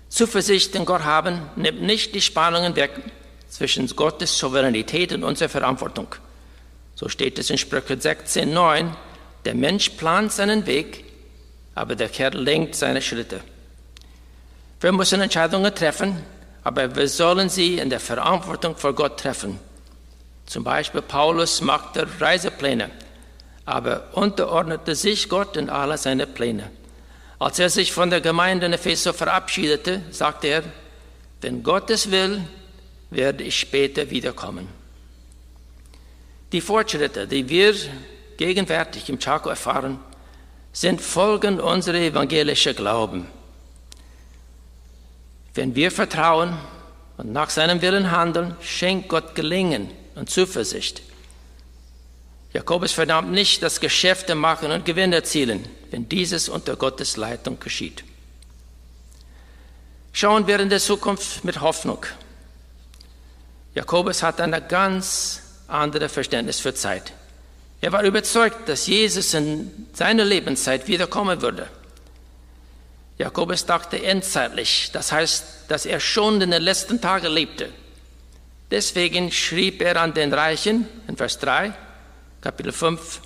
Zuversicht 0.10 0.76
in 0.76 0.86
Gott 0.86 1.04
haben 1.04 1.42
nimmt 1.56 1.82
nicht 1.82 2.16
die 2.16 2.22
Spannungen 2.22 2.76
weg 2.76 2.92
zwischen 3.50 3.88
Gottes 3.96 4.38
Souveränität 4.38 5.14
und 5.14 5.24
unserer 5.24 5.50
Verantwortung. 5.50 6.08
So 6.96 7.10
steht 7.10 7.40
es 7.40 7.50
in 7.50 7.58
Sprüche 7.58 8.00
16, 8.00 8.54
9. 8.54 8.96
Der 9.46 9.56
Mensch 9.56 9.90
plant 9.90 10.32
seinen 10.32 10.66
Weg, 10.66 11.06
aber 11.76 11.96
der 11.96 12.10
Kerl 12.10 12.36
lenkt 12.36 12.76
seine 12.76 13.02
Schritte. 13.02 13.42
Wir 14.82 14.92
müssen 14.92 15.22
Entscheidungen 15.22 15.74
treffen, 15.74 16.24
aber 16.64 16.96
wir 16.96 17.08
sollen 17.08 17.50
sie 17.50 17.78
in 17.78 17.90
der 17.90 18.00
Verantwortung 18.00 18.76
vor 18.76 18.94
Gott 18.94 19.20
treffen. 19.20 19.60
Zum 20.48 20.64
Beispiel 20.64 21.02
Paulus 21.02 21.62
machte 21.62 22.08
Reisepläne, 22.20 22.90
aber 23.66 24.10
unterordnete 24.14 24.96
sich 24.96 25.30
Gott 25.30 25.58
in 25.58 25.70
alle 25.70 25.98
seine 25.98 26.28
Pläne. 26.28 26.72
Als 27.38 27.60
er 27.60 27.70
sich 27.70 27.92
von 27.92 28.10
der 28.10 28.22
Gemeinde 28.22 28.66
in 28.66 28.74
Epheser 28.74 29.14
verabschiedete, 29.14 30.02
sagte 30.12 30.48
er, 30.48 30.64
wenn 31.42 31.62
Gott 31.62 31.90
es 31.90 32.10
will, 32.10 32.42
werde 33.12 33.44
ich 33.44 33.60
später 33.60 34.10
wiederkommen. 34.10 34.68
Die 36.52 36.62
Fortschritte, 36.62 37.28
die 37.28 37.48
wir 37.50 37.76
gegenwärtig 38.38 39.10
im 39.10 39.20
Chaco 39.20 39.50
erfahren, 39.50 40.00
sind 40.74 41.02
Folgen 41.02 41.60
unserer 41.60 41.98
evangelischen 41.98 42.76
Glauben. 42.76 43.28
Wenn 45.54 45.74
wir 45.74 45.90
vertrauen 45.90 46.58
und 47.18 47.32
nach 47.32 47.50
seinem 47.50 47.82
Willen 47.82 48.12
handeln, 48.12 48.56
schenkt 48.62 49.08
Gott 49.08 49.36
Gelingen 49.36 49.90
und 50.16 50.30
Zuversicht. 50.30 51.02
Jakobus 52.52 52.92
verdammt 52.92 53.32
nicht 53.32 53.64
das 53.64 53.80
Geschäfte 53.80 54.36
machen 54.36 54.72
und 54.72 54.86
Gewinn 54.86 55.14
erzielen, 55.14 55.68
wenn 55.92 56.08
dieses 56.10 56.50
unter 56.50 56.76
Gottes 56.76 57.18
Leitung 57.18 57.60
geschieht. 57.60 58.04
Schauen 60.12 60.48
wir 60.48 60.60
in 60.60 60.70
der 60.70 60.80
Zukunft 60.80 61.44
mit 61.44 61.60
Hoffnung. 61.60 62.06
Jakobus 63.74 64.24
hat 64.24 64.40
ein 64.40 64.56
ganz 64.70 65.42
anderes 65.68 66.12
Verständnis 66.12 66.62
für 66.62 66.74
Zeit. 66.74 67.12
Er 67.86 67.92
war 67.92 68.02
überzeugt, 68.02 68.68
dass 68.68 68.88
Jesus 68.88 69.36
in 69.36 69.86
seiner 69.94 70.26
Lebenszeit 70.26 70.88
wiederkommen 70.88 71.44
würde. 71.44 71.68
Jakobus 73.20 73.68
dachte 73.68 74.02
endzeitlich, 74.02 74.90
das 74.92 75.12
heißt, 75.12 75.46
dass 75.68 75.86
er 75.86 76.00
schon 76.00 76.42
in 76.42 76.50
den 76.50 76.64
letzten 76.64 77.00
Tagen 77.00 77.32
lebte. 77.32 77.70
Deswegen 78.72 79.32
schrieb 79.32 79.84
er 79.84 80.02
an 80.02 80.16
den 80.16 80.34
Reichen 80.34 80.88
in 81.08 81.16
Vers 81.16 81.38
3, 81.38 81.76
Kapitel 82.42 82.72
5, 82.72 83.22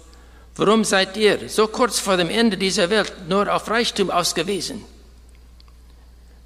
Warum 0.58 0.84
seid 0.84 1.16
ihr 1.16 1.48
so 1.48 1.68
kurz 1.68 2.00
vor 2.00 2.18
dem 2.18 2.30
Ende 2.30 2.58
dieser 2.58 2.90
Welt 2.90 3.30
nur 3.30 3.50
auf 3.56 3.70
Reichtum 3.70 4.12
ausgewiesen? 4.12 4.84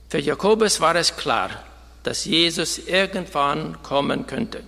Für 0.07 0.19
Jakobus 0.19 0.79
war 0.81 0.95
es 0.97 1.15
klar, 1.15 1.49
dass 2.03 2.25
Jesus 2.25 2.77
irgendwann 2.77 3.81
kommen 3.81 4.27
könnte. 4.27 4.63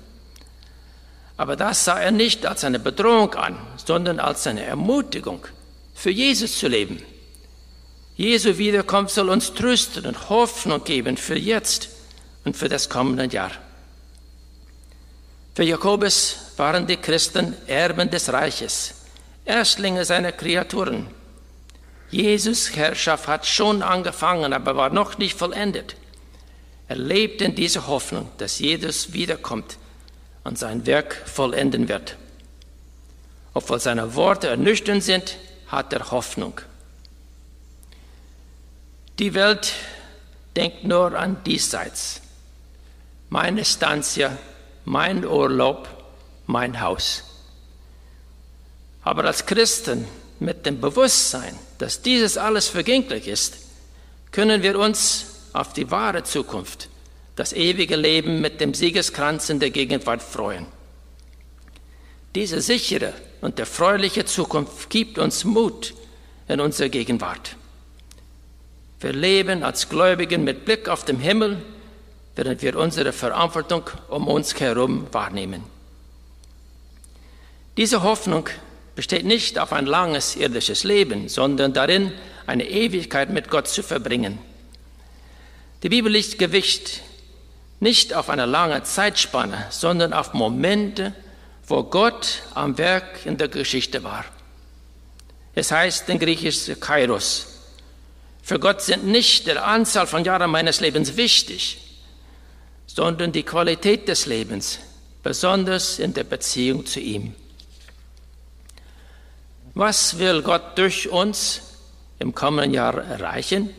Aber 1.38 1.56
das 1.56 1.84
sah 1.84 2.00
er 2.00 2.12
nicht 2.12 2.46
als 2.46 2.64
eine 2.64 2.80
Bedrohung 2.80 3.34
an, 3.34 3.58
sondern 3.84 4.20
als 4.20 4.48
eine 4.48 4.64
Ermutigung, 4.64 5.46
für 5.94 6.12
Jesus 6.12 6.58
zu 6.58 6.68
leben. 6.68 7.02
Jesu 8.16 8.58
Wiederkunft 8.58 9.14
soll 9.14 9.30
uns 9.30 9.54
trösten 9.54 10.06
und 10.06 10.30
Hoffnung 10.30 10.84
geben 10.84 11.18
für 11.18 11.38
jetzt 11.38 11.90
und 12.46 12.56
für 12.56 12.70
das 12.70 12.90
kommende 12.90 13.26
Jahr. 13.26 13.52
Für 15.54 15.64
Jakobus 15.64 16.38
waren 16.58 16.88
die 16.88 16.98
Christen 16.98 17.56
Erben 17.68 18.10
des 18.10 18.32
Reiches, 18.32 18.94
Erstlinge 19.44 20.06
seiner 20.06 20.32
Kreaturen. 20.32 21.08
Jesus 22.10 22.76
Herrschaft 22.76 23.28
hat 23.28 23.46
schon 23.46 23.82
angefangen, 23.82 24.54
aber 24.54 24.76
war 24.78 24.90
noch 24.90 25.18
nicht 25.18 25.38
vollendet. 25.38 25.96
Er 26.88 26.98
lebt 26.98 27.42
in 27.42 27.56
dieser 27.56 27.88
Hoffnung, 27.88 28.30
dass 28.38 28.60
Jesus 28.60 29.12
wiederkommt 29.12 29.78
und 30.46 30.58
sein 30.58 30.86
Werk 30.86 31.16
vollenden 31.26 31.90
wird. 31.90 32.16
Obwohl 33.54 33.80
seine 33.80 34.16
Worte 34.16 34.48
ernüchternd 34.48 35.04
sind, 35.04 35.38
hat 35.68 35.92
er 35.92 36.12
Hoffnung. 36.12 36.62
Die 39.20 39.34
Welt 39.34 39.74
denkt 40.56 40.84
nur 40.84 41.18
an 41.18 41.44
diesseits. 41.44 42.22
Meine 43.30 43.66
Stanzia, 43.66 44.38
mein 44.86 45.26
Urlaub, 45.26 45.90
mein 46.46 46.80
Haus. 46.80 47.24
Aber 49.04 49.26
als 49.26 49.46
Christen 49.46 50.08
mit 50.40 50.66
dem 50.66 50.80
Bewusstsein, 50.80 51.58
dass 51.80 52.02
dieses 52.02 52.38
alles 52.38 52.68
vergänglich 52.68 53.28
ist, 53.28 53.58
können 54.32 54.62
wir 54.62 54.78
uns 54.78 55.26
auf 55.54 55.74
die 55.74 55.90
wahre 55.90 56.24
Zukunft 56.24 56.90
das 57.36 57.54
ewige 57.54 57.96
Leben 57.96 58.42
mit 58.42 58.62
dem 58.62 58.74
Siegeskranz 58.74 59.50
in 59.50 59.60
der 59.60 59.72
Gegenwart 59.72 60.22
freuen. 60.24 60.68
Diese 62.34 62.62
sichere 62.62 63.14
und 63.42 63.60
erfreuliche 63.60 64.26
Zukunft 64.26 64.90
gibt 64.90 65.20
uns 65.20 65.44
Mut 65.44 65.94
in 66.48 66.60
unserer 66.60 66.90
Gegenwart. 66.90 67.56
Wir 69.00 69.14
leben 69.14 69.64
als 69.64 69.90
Gläubigen 69.90 70.44
mit 70.44 70.66
Blick 70.66 70.90
auf 70.90 71.06
den 71.06 71.20
Himmel, 71.20 71.62
während 72.36 72.62
wir 72.62 72.78
unsere 72.78 73.14
Verantwortung 73.14 73.90
um 74.10 74.28
uns 74.28 74.60
herum 74.60 75.08
wahrnehmen. 75.12 75.64
Diese 77.78 78.04
Hoffnung 78.04 78.50
besteht 78.96 79.26
nicht 79.26 79.60
auf 79.60 79.74
ein 79.74 79.86
langes 79.86 80.38
irdisches 80.38 80.86
Leben, 80.86 81.28
sondern 81.28 81.74
darin, 81.74 82.14
eine 82.48 82.70
Ewigkeit 82.70 83.30
mit 83.30 83.50
Gott 83.50 83.68
zu 83.68 83.84
verbringen. 83.84 84.38
Die 85.84 85.90
Bibel 85.90 86.12
legt 86.12 86.40
Gewicht 86.40 87.02
nicht 87.80 88.14
auf 88.14 88.30
eine 88.30 88.46
lange 88.46 88.84
Zeitspanne, 88.84 89.68
sondern 89.70 90.14
auf 90.14 90.34
Momente, 90.34 91.14
wo 91.68 91.84
Gott 91.84 92.44
am 92.54 92.78
Werk 92.78 93.26
in 93.26 93.38
der 93.38 93.48
Geschichte 93.48 94.04
war. 94.04 94.26
Es 95.54 95.72
heißt 95.72 96.10
in 96.10 96.20
Griechisch 96.20 96.72
Kairos. 96.80 97.48
Für 98.42 98.60
Gott 98.60 98.82
sind 98.82 99.06
nicht 99.06 99.48
die 99.48 99.58
Anzahl 99.58 100.06
von 100.06 100.24
Jahren 100.24 100.52
meines 100.52 100.80
Lebens 100.80 101.18
wichtig, 101.18 101.80
sondern 102.86 103.32
die 103.32 103.44
Qualität 103.44 104.08
des 104.08 104.26
Lebens, 104.28 104.80
besonders 105.24 105.98
in 105.98 106.14
der 106.14 106.26
Beziehung 106.26 106.86
zu 106.86 107.00
ihm. 107.00 107.34
Was 109.74 110.20
will 110.20 110.42
Gott 110.42 110.78
durch 110.78 111.10
uns 111.10 111.62
im 112.20 112.34
kommenden 112.36 112.74
Jahr 112.74 113.04
erreichen? 113.04 113.72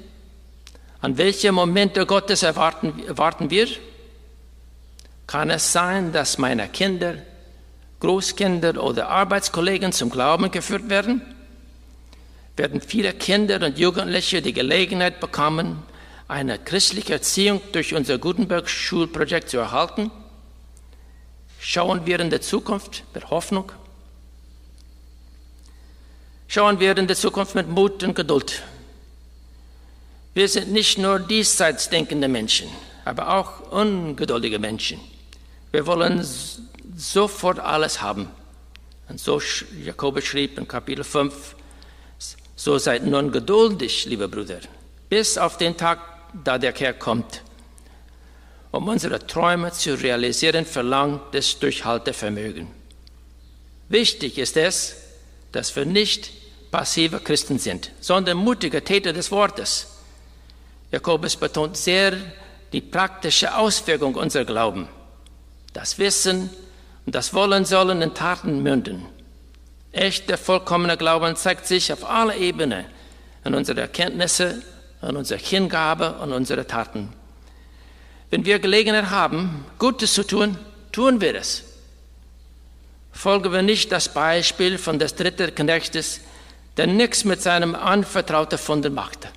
An 1.01 1.19
welche 1.19 1.53
Momente 1.53 2.07
Gottes 2.07 2.43
erwarten, 2.43 3.03
erwarten 3.07 3.51
wir? 3.51 3.69
Kann 5.27 5.51
es 5.51 5.73
sein, 5.73 6.13
dass 6.13 6.39
meine 6.39 6.69
Kinder, 6.69 7.17
Großkinder 8.01 8.83
oder 8.83 9.09
Arbeitskollegen 9.09 9.93
zum 9.93 10.11
Glauben 10.11 10.51
geführt 10.51 10.89
werden? 10.89 11.23
Werden 12.57 12.81
viele 12.81 13.13
Kinder 13.13 13.65
und 13.65 13.79
Jugendliche 13.79 14.41
die 14.41 14.53
Gelegenheit 14.53 15.21
bekommen, 15.21 15.83
eine 16.29 16.59
christliche 16.59 17.15
Erziehung 17.15 17.61
durch 17.73 17.95
unser 17.95 18.19
Gutenberg-Schulprojekt 18.19 19.51
zu 19.51 19.59
erhalten? 19.59 20.11
Schauen 21.61 22.07
wir 22.07 22.21
in 22.21 22.31
der 22.31 22.41
Zukunft 22.41 23.05
mit 23.15 23.31
Hoffnung? 23.31 23.73
Schauen 26.49 26.81
wir 26.81 26.97
in 26.97 27.07
der 27.07 27.17
Zukunft 27.17 27.55
mit 27.55 27.69
Mut 27.69 28.03
und 28.03 28.15
Geduld? 28.15 28.63
Wir 30.37 30.51
sind 30.51 30.71
nicht 30.71 30.99
nur 30.99 31.19
diesseits 31.19 31.89
denkende 31.89 32.29
Menschen, 32.29 32.69
aber 33.07 33.39
auch 33.39 33.73
ungeduldige 33.73 34.59
Menschen. 34.59 35.01
Wir 35.73 35.87
wollen 35.87 36.23
sofort 36.95 37.59
alles 37.59 38.03
haben. 38.03 38.29
Und 39.09 39.19
so 39.19 39.41
Jakobus 39.83 40.25
schrieb 40.25 40.59
in 40.59 40.69
Kapitel 40.69 41.05
5, 41.05 41.57
so 42.55 42.77
seid 42.77 43.07
nun 43.07 43.33
geduldig, 43.33 44.05
liebe 44.05 44.29
Brüder, 44.29 44.61
bis 45.09 45.39
auf 45.39 45.57
den 45.57 45.75
Tag, 45.75 46.01
da 46.45 46.59
der 46.59 46.75
Herr 46.75 46.93
kommt. 46.93 47.41
Um 48.73 48.89
unsere 48.89 49.27
Träume 49.27 49.73
zu 49.73 49.95
realisieren, 49.95 50.67
verlangt 50.67 51.35
es 51.35 51.59
Durchhaltevermögen. 51.59 52.67
Wichtig 53.89 54.37
ist 54.37 54.59
es, 54.59 54.97
dass 55.53 55.75
wir 55.75 55.87
nicht 55.87 56.31
passive 56.71 57.21
Christen 57.21 57.59
sind, 57.59 57.91
sondern 58.01 58.37
mutige 58.37 58.85
Täter 58.85 59.15
des 59.15 59.31
Wortes. 59.31 59.96
Jakobus 60.91 61.37
betont 61.37 61.77
sehr 61.77 62.13
die 62.73 62.81
praktische 62.81 63.57
Auswirkung 63.57 64.15
unserer 64.15 64.45
Glauben. 64.45 64.89
Das 65.73 65.99
Wissen 65.99 66.51
und 67.05 67.15
das 67.15 67.35
Wollen 67.35 67.65
sollen 67.65 68.03
in 68.03 68.15
Taten 68.15 68.63
münden. 68.63 69.07
Echter, 69.93 70.37
vollkommener 70.37 70.97
Glauben 70.97 71.37
zeigt 71.37 71.67
sich 71.67 71.93
auf 71.93 72.09
aller 72.09 72.37
Ebene 72.37 72.85
in 73.45 73.55
unseren 73.55 73.79
Erkenntnisse, 73.79 74.63
in 75.03 75.17
unserer 75.17 75.39
Hingabe 75.39 76.15
und 76.15 76.33
unsere 76.33 76.67
Taten. 76.67 77.13
Wenn 78.31 78.45
wir 78.45 78.59
Gelegenheit 78.59 79.11
haben, 79.11 79.65
Gutes 79.79 80.15
zu 80.15 80.25
tun, 80.25 80.59
tun 80.93 81.21
wir 81.21 81.35
es. 81.35 81.63
Folgen 83.13 83.53
wir 83.53 83.63
nicht 83.63 83.93
das 83.93 84.13
Beispiel 84.13 84.77
von 84.79 84.99
des 84.99 85.15
dritten 85.15 85.55
Knechtes, 85.55 86.21
der 86.77 86.87
nichts 86.87 87.25
mit 87.25 87.41
seinem 87.41 87.75
Anvertrauten 87.75 88.59
Funden 88.59 88.93
machte. 88.93 89.29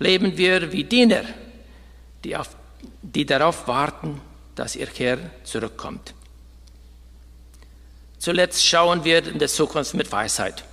Leben 0.00 0.36
wir 0.36 0.72
wie 0.72 0.84
Diener, 0.84 1.22
die, 2.24 2.34
auf, 2.34 2.48
die 3.02 3.26
darauf 3.26 3.68
warten, 3.68 4.20
dass 4.54 4.74
ihr 4.74 4.88
Herr 4.96 5.18
zurückkommt. 5.44 6.14
Zuletzt 8.18 8.66
schauen 8.66 9.04
wir 9.04 9.26
in 9.26 9.38
der 9.38 9.48
Zukunft 9.48 9.94
mit 9.94 10.10
Weisheit. 10.10 10.64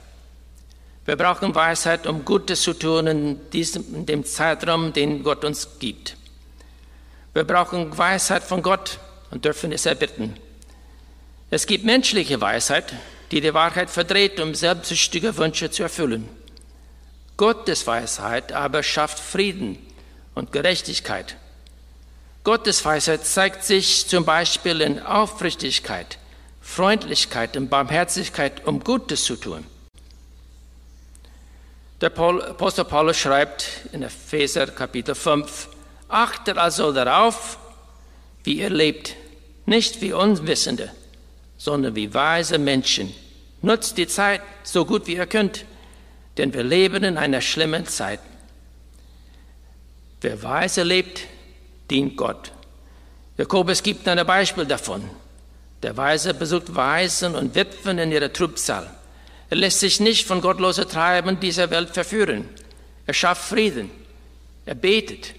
Wir 1.06 1.18
brauchen 1.18 1.54
Weisheit, 1.54 2.08
um 2.08 2.26
Gutes 2.26 2.62
zu 2.62 2.74
tun 2.74 3.08
in, 3.08 3.50
diesem, 3.52 3.96
in 3.96 4.06
dem 4.06 4.26
Zeitraum, 4.26 4.92
den 4.92 5.24
Gott 5.24 5.44
uns 5.46 5.80
gibt. 5.80 6.18
Wir 7.34 7.44
brauchen 7.44 7.98
Weisheit 7.98 8.44
von 8.44 8.62
Gott 8.62 9.00
und 9.30 9.44
dürfen 9.44 9.72
es 9.74 9.86
erbitten. 9.86 10.38
Es 11.50 11.68
gibt 11.68 11.84
menschliche 11.86 12.40
Weisheit, 12.40 12.94
die 13.32 13.42
die 13.42 13.54
Wahrheit 13.54 13.90
verdreht, 13.90 14.40
um 14.40 14.56
selbstsüchtige 14.56 15.38
Wünsche 15.38 15.70
zu 15.70 15.84
erfüllen. 15.84 16.28
Gottes 17.38 17.86
Weisheit 17.86 18.52
aber 18.52 18.82
schafft 18.82 19.20
Frieden 19.20 19.78
und 20.34 20.52
Gerechtigkeit. 20.52 21.38
Gottes 22.44 22.84
Weisheit 22.84 23.26
zeigt 23.26 23.64
sich 23.64 24.08
zum 24.08 24.26
Beispiel 24.26 24.82
in 24.82 25.00
Aufrichtigkeit, 25.00 26.18
Freundlichkeit 26.62 27.56
und 27.56 27.70
Barmherzigkeit, 27.70 28.66
um 28.66 28.84
Gutes 28.84 29.24
zu 29.24 29.36
tun. 29.36 29.66
Der 32.02 32.16
Apostel 32.18 32.86
Paulus 32.86 33.18
schreibt 33.18 33.68
in 33.92 34.02
Epheser 34.02 34.68
Kapitel 34.68 35.14
5, 35.14 35.68
achtet 36.08 36.58
also 36.58 36.92
darauf, 36.92 37.58
wie 38.44 38.60
ihr 38.60 38.70
lebt, 38.70 39.16
nicht 39.66 40.02
wie 40.02 40.14
Unwissende, 40.14 40.92
sondern 41.58 41.96
wie 41.96 42.14
weise 42.14 42.58
Menschen. 42.58 43.14
Nutzt 43.62 43.98
die 43.98 44.08
Zeit 44.08 44.42
so 44.64 44.86
gut 44.86 45.08
wie 45.08 45.16
ihr 45.16 45.26
könnt, 45.26 45.66
denn 46.38 46.54
wir 46.54 46.64
leben 46.64 47.04
in 47.04 47.18
einer 47.18 47.42
schlimmen 47.42 47.86
Zeit. 47.86 48.20
Wer 50.22 50.42
weise 50.44 50.84
lebt, 50.84 51.22
dient 51.90 52.18
Gott. 52.18 52.52
Jakobus 53.38 53.84
gibt 53.84 54.08
ein 54.08 54.26
Beispiel 54.26 54.66
davon. 54.66 55.10
Der 55.84 55.96
Weise 55.96 56.34
besucht 56.34 56.76
Waisen 56.76 57.36
und 57.36 57.54
Witwen 57.54 58.00
in 58.00 58.12
ihrer 58.12 58.34
Trübsal. 58.34 58.90
Er 59.50 59.58
lässt 59.58 59.80
sich 59.80 60.00
nicht 60.00 60.26
von 60.26 60.42
gottlosen 60.42 60.90
Treiben 60.90 61.40
dieser 61.40 61.70
Welt 61.70 61.92
verführen. 61.92 62.50
Er 63.06 63.14
schafft 63.14 63.48
Frieden. 63.48 63.92
Er 64.66 64.76
betet 64.76 65.36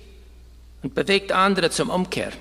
und 0.83 0.95
bewegt 0.95 1.33
andere 1.33 1.71
zum 1.71 1.91
Umkehr. 1.91 2.33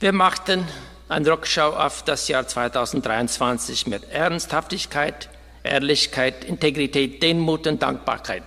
Wir 0.00 0.12
machten 0.12 0.66
eine 1.08 1.30
Rückschau 1.30 1.70
auf 1.70 2.04
das 2.04 2.28
Jahr 2.28 2.46
2023 2.46 3.86
mit 3.86 4.10
Ernsthaftigkeit, 4.10 5.28
Ehrlichkeit, 5.62 6.44
Integrität, 6.44 7.22
Demut 7.22 7.66
und 7.66 7.82
Dankbarkeit. 7.82 8.42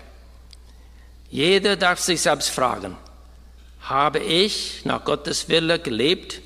Jeder 1.29 1.75
darf 1.75 1.99
sich 1.99 2.21
selbst 2.21 2.49
fragen, 2.49 2.97
habe 3.81 4.19
ich 4.19 4.83
nach 4.85 5.03
Gottes 5.03 5.49
Wille 5.49 5.79
gelebt 5.79 6.41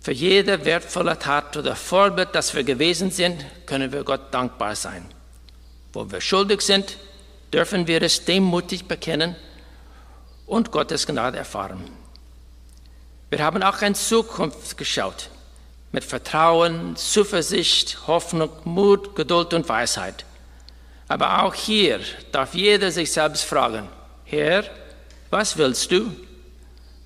für 0.00 0.12
jede 0.12 0.64
wertvolle 0.64 1.18
Tat 1.18 1.56
oder 1.56 1.76
Vorbild, 1.76 2.30
das 2.32 2.54
wir 2.54 2.64
gewesen 2.64 3.10
sind, 3.10 3.44
können 3.66 3.92
wir 3.92 4.04
Gott 4.04 4.32
dankbar 4.32 4.74
sein. 4.74 5.04
Wo 5.92 6.10
wir 6.10 6.20
schuldig 6.20 6.62
sind, 6.62 6.96
dürfen 7.52 7.86
wir 7.86 8.00
es 8.02 8.24
demutig 8.24 8.86
bekennen 8.86 9.36
und 10.46 10.70
Gottes 10.70 11.06
Gnade 11.06 11.36
erfahren. 11.36 11.84
Wir 13.30 13.44
haben 13.44 13.62
auch 13.62 13.82
in 13.82 13.94
Zukunft 13.94 14.76
geschaut, 14.76 15.30
mit 15.92 16.04
Vertrauen, 16.04 16.96
Zuversicht, 16.96 18.06
Hoffnung, 18.06 18.50
Mut, 18.64 19.14
Geduld 19.16 19.54
und 19.54 19.68
Weisheit. 19.68 20.24
Aber 21.08 21.42
auch 21.42 21.54
hier 21.54 22.00
darf 22.32 22.54
jeder 22.54 22.90
sich 22.90 23.12
selbst 23.12 23.44
fragen, 23.44 23.88
Herr, 24.24 24.64
was 25.30 25.56
willst 25.56 25.90
du? 25.90 26.10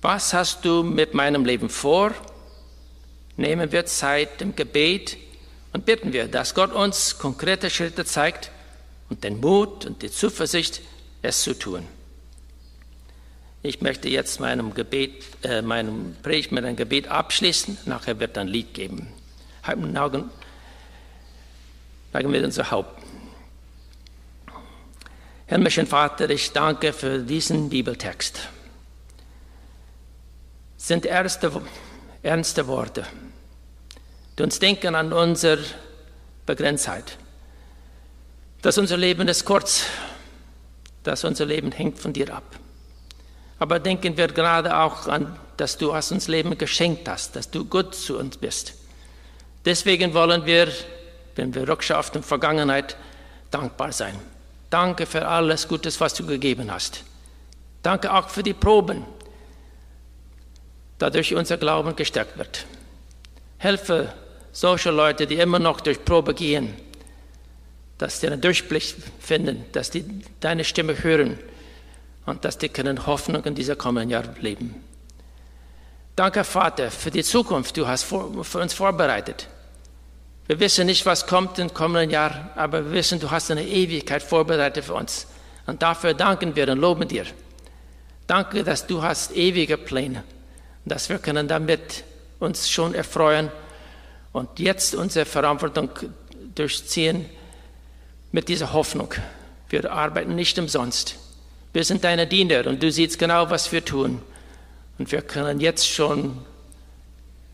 Was 0.01 0.33
hast 0.33 0.65
du 0.65 0.83
mit 0.83 1.13
meinem 1.13 1.45
Leben 1.45 1.69
vor? 1.69 2.11
nehmen 3.37 3.71
wir 3.71 3.85
Zeit 3.85 4.41
im 4.41 4.55
Gebet 4.55 5.17
und 5.71 5.85
bitten 5.85 6.13
wir, 6.13 6.27
dass 6.27 6.53
Gott 6.53 6.71
uns 6.71 7.17
konkrete 7.17 7.69
Schritte 7.69 8.05
zeigt 8.05 8.51
und 9.09 9.23
den 9.23 9.39
Mut 9.39 9.85
und 9.85 10.01
die 10.01 10.11
Zuversicht, 10.11 10.81
es 11.21 11.41
zu 11.41 11.57
tun. 11.57 11.87
Ich 13.65 13.79
möchte 13.79 14.09
jetzt 14.09 14.41
meinem 14.41 14.73
Gebet, 14.73 15.23
äh, 15.43 15.61
meinem 15.61 16.17
Predigt 16.21 16.51
mit 16.51 16.65
einem 16.65 16.75
Gebet 16.75 17.07
abschließen. 17.07 17.77
Nachher 17.85 18.19
wird 18.19 18.37
ein 18.37 18.49
Lied 18.49 18.73
geben. 18.73 19.07
Halten 19.63 19.95
legen 22.13 22.33
wir 22.33 22.43
unser 22.43 22.69
Haupt. 22.69 23.01
Himmlischen 25.47 25.87
Vater, 25.87 26.29
ich 26.29 26.51
danke 26.51 26.91
für 26.91 27.19
diesen 27.19 27.69
Bibeltext. 27.69 28.49
Es 30.77 30.87
sind 30.87 31.05
erste 31.05 31.61
ernste 32.21 32.67
Worte, 32.67 33.05
die 34.37 34.43
uns 34.43 34.59
denken 34.59 34.93
an 34.93 35.13
unsere 35.13 35.63
Begrenztheit, 36.45 37.17
dass 38.61 38.77
unser 38.77 38.97
Leben 38.97 39.29
ist 39.29 39.45
kurz, 39.45 39.85
dass 41.03 41.23
unser 41.23 41.45
Leben 41.45 41.71
hängt 41.71 41.97
von 41.97 42.11
dir 42.11 42.33
ab. 42.35 42.59
Aber 43.63 43.79
denken 43.79 44.17
wir 44.17 44.27
gerade 44.27 44.77
auch 44.77 45.07
an, 45.07 45.39
dass 45.55 45.77
du 45.77 45.93
uns 45.93 46.27
Leben 46.27 46.57
geschenkt 46.57 47.07
hast, 47.07 47.37
dass 47.37 47.49
du 47.49 47.63
gut 47.63 47.95
zu 47.95 48.19
uns 48.19 48.35
bist. 48.35 48.73
Deswegen 49.63 50.13
wollen 50.13 50.45
wir, 50.45 50.67
wenn 51.37 51.55
wir 51.55 51.65
Rückschau 51.65 51.95
auf 51.95 52.11
die 52.11 52.21
Vergangenheit, 52.21 52.97
dankbar 53.51 53.93
sein. 53.93 54.19
Danke 54.69 55.05
für 55.05 55.25
alles 55.25 55.65
Gutes, 55.65 56.01
was 56.01 56.13
du 56.13 56.25
gegeben 56.25 56.69
hast. 56.69 57.05
Danke 57.81 58.13
auch 58.13 58.27
für 58.27 58.43
die 58.43 58.53
Proben, 58.53 59.05
dadurch 60.97 61.33
unser 61.33 61.55
Glauben 61.55 61.95
gestärkt 61.95 62.37
wird. 62.37 62.65
Helfe 63.59 64.11
solche 64.51 64.91
Leute, 64.91 65.25
die 65.25 65.35
immer 65.35 65.59
noch 65.59 65.79
durch 65.79 66.03
Probe 66.03 66.33
gehen, 66.33 66.75
dass 67.97 68.19
sie 68.19 68.27
einen 68.27 68.41
Durchblick 68.41 68.93
finden, 69.21 69.63
dass 69.71 69.89
die 69.89 70.03
deine 70.41 70.65
Stimme 70.65 71.01
hören 71.01 71.39
und 72.25 72.45
dass 72.45 72.57
die 72.57 72.69
können 72.69 73.05
Hoffnung 73.05 73.43
in 73.45 73.55
dieser 73.55 73.75
kommenden 73.75 74.09
Jahr 74.09 74.23
leben. 74.39 74.83
Danke, 76.15 76.43
Vater, 76.43 76.91
für 76.91 77.11
die 77.11 77.23
Zukunft, 77.23 77.75
du 77.75 77.87
hast 77.87 78.03
für 78.03 78.59
uns 78.59 78.73
vorbereitet. 78.73 79.47
Wir 80.47 80.59
wissen 80.59 80.85
nicht, 80.85 81.05
was 81.05 81.25
kommt 81.25 81.57
im 81.59 81.73
kommenden 81.73 82.09
Jahr, 82.09 82.51
aber 82.55 82.85
wir 82.85 82.91
wissen, 82.91 83.19
du 83.19 83.31
hast 83.31 83.49
eine 83.49 83.65
Ewigkeit 83.65 84.21
vorbereitet 84.21 84.85
für 84.85 84.93
uns. 84.93 85.27
Und 85.65 85.81
dafür 85.81 86.13
danken 86.13 86.55
wir 86.55 86.67
und 86.69 86.79
loben 86.79 87.07
dir. 87.07 87.25
Danke, 88.27 88.63
dass 88.63 88.85
du 88.85 89.01
hast 89.01 89.35
ewige 89.35 89.77
Pläne 89.77 90.23
dass 90.85 91.09
wir 91.09 91.19
können 91.19 91.47
damit 91.47 92.03
uns 92.39 92.69
schon 92.69 92.93
erfreuen 92.93 93.49
und 94.31 94.59
jetzt 94.59 94.95
unsere 94.95 95.25
Verantwortung 95.25 95.89
durchziehen 96.55 97.29
mit 98.31 98.49
dieser 98.49 98.73
Hoffnung. 98.73 99.13
Wir 99.69 99.91
arbeiten 99.91 100.35
nicht 100.35 100.57
umsonst. 100.59 101.15
Wir 101.73 101.83
sind 101.83 102.03
deine 102.03 102.27
Diener 102.27 102.67
und 102.67 102.81
du 102.81 102.91
siehst 102.91 103.17
genau, 103.17 103.49
was 103.49 103.71
wir 103.71 103.83
tun. 103.83 104.21
Und 104.99 105.11
wir 105.11 105.23
können 105.23 105.59
jetzt 105.59 105.87
schon 105.87 106.37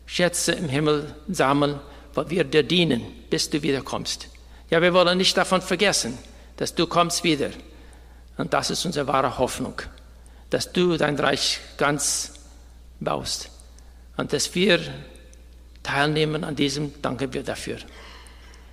Schätze 0.04 0.52
im 0.52 0.68
Himmel 0.68 1.14
sammeln, 1.28 1.80
weil 2.14 2.28
wir 2.28 2.44
dir 2.44 2.62
dienen, 2.62 3.02
bis 3.30 3.48
du 3.48 3.62
wiederkommst. 3.62 4.28
Ja, 4.68 4.82
wir 4.82 4.92
wollen 4.92 5.16
nicht 5.16 5.36
davon 5.36 5.62
vergessen, 5.62 6.18
dass 6.58 6.74
du 6.74 6.86
kommst 6.86 7.24
wieder. 7.24 7.50
Und 8.36 8.52
das 8.52 8.70
ist 8.70 8.84
unsere 8.84 9.06
wahre 9.06 9.38
Hoffnung, 9.38 9.80
dass 10.50 10.70
du 10.70 10.96
dein 10.98 11.18
Reich 11.18 11.58
ganz 11.78 12.34
baust. 13.00 13.50
Und 14.18 14.34
dass 14.34 14.54
wir 14.54 14.80
teilnehmen 15.82 16.44
an 16.44 16.56
diesem, 16.56 16.92
danke 17.00 17.32
wir 17.32 17.42
dafür. 17.42 17.78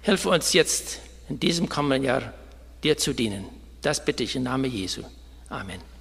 Hilfe 0.02 0.30
uns 0.30 0.52
jetzt 0.52 1.00
in 1.30 1.40
diesem 1.40 1.70
kommenden 1.70 2.04
Jahr, 2.04 2.34
dir 2.84 2.98
zu 2.98 3.14
dienen. 3.14 3.46
Das 3.82 4.04
bitte 4.04 4.24
ich 4.24 4.36
im 4.36 4.44
Namen 4.44 4.70
Jesu. 4.70 5.04
Amen. 5.50 5.97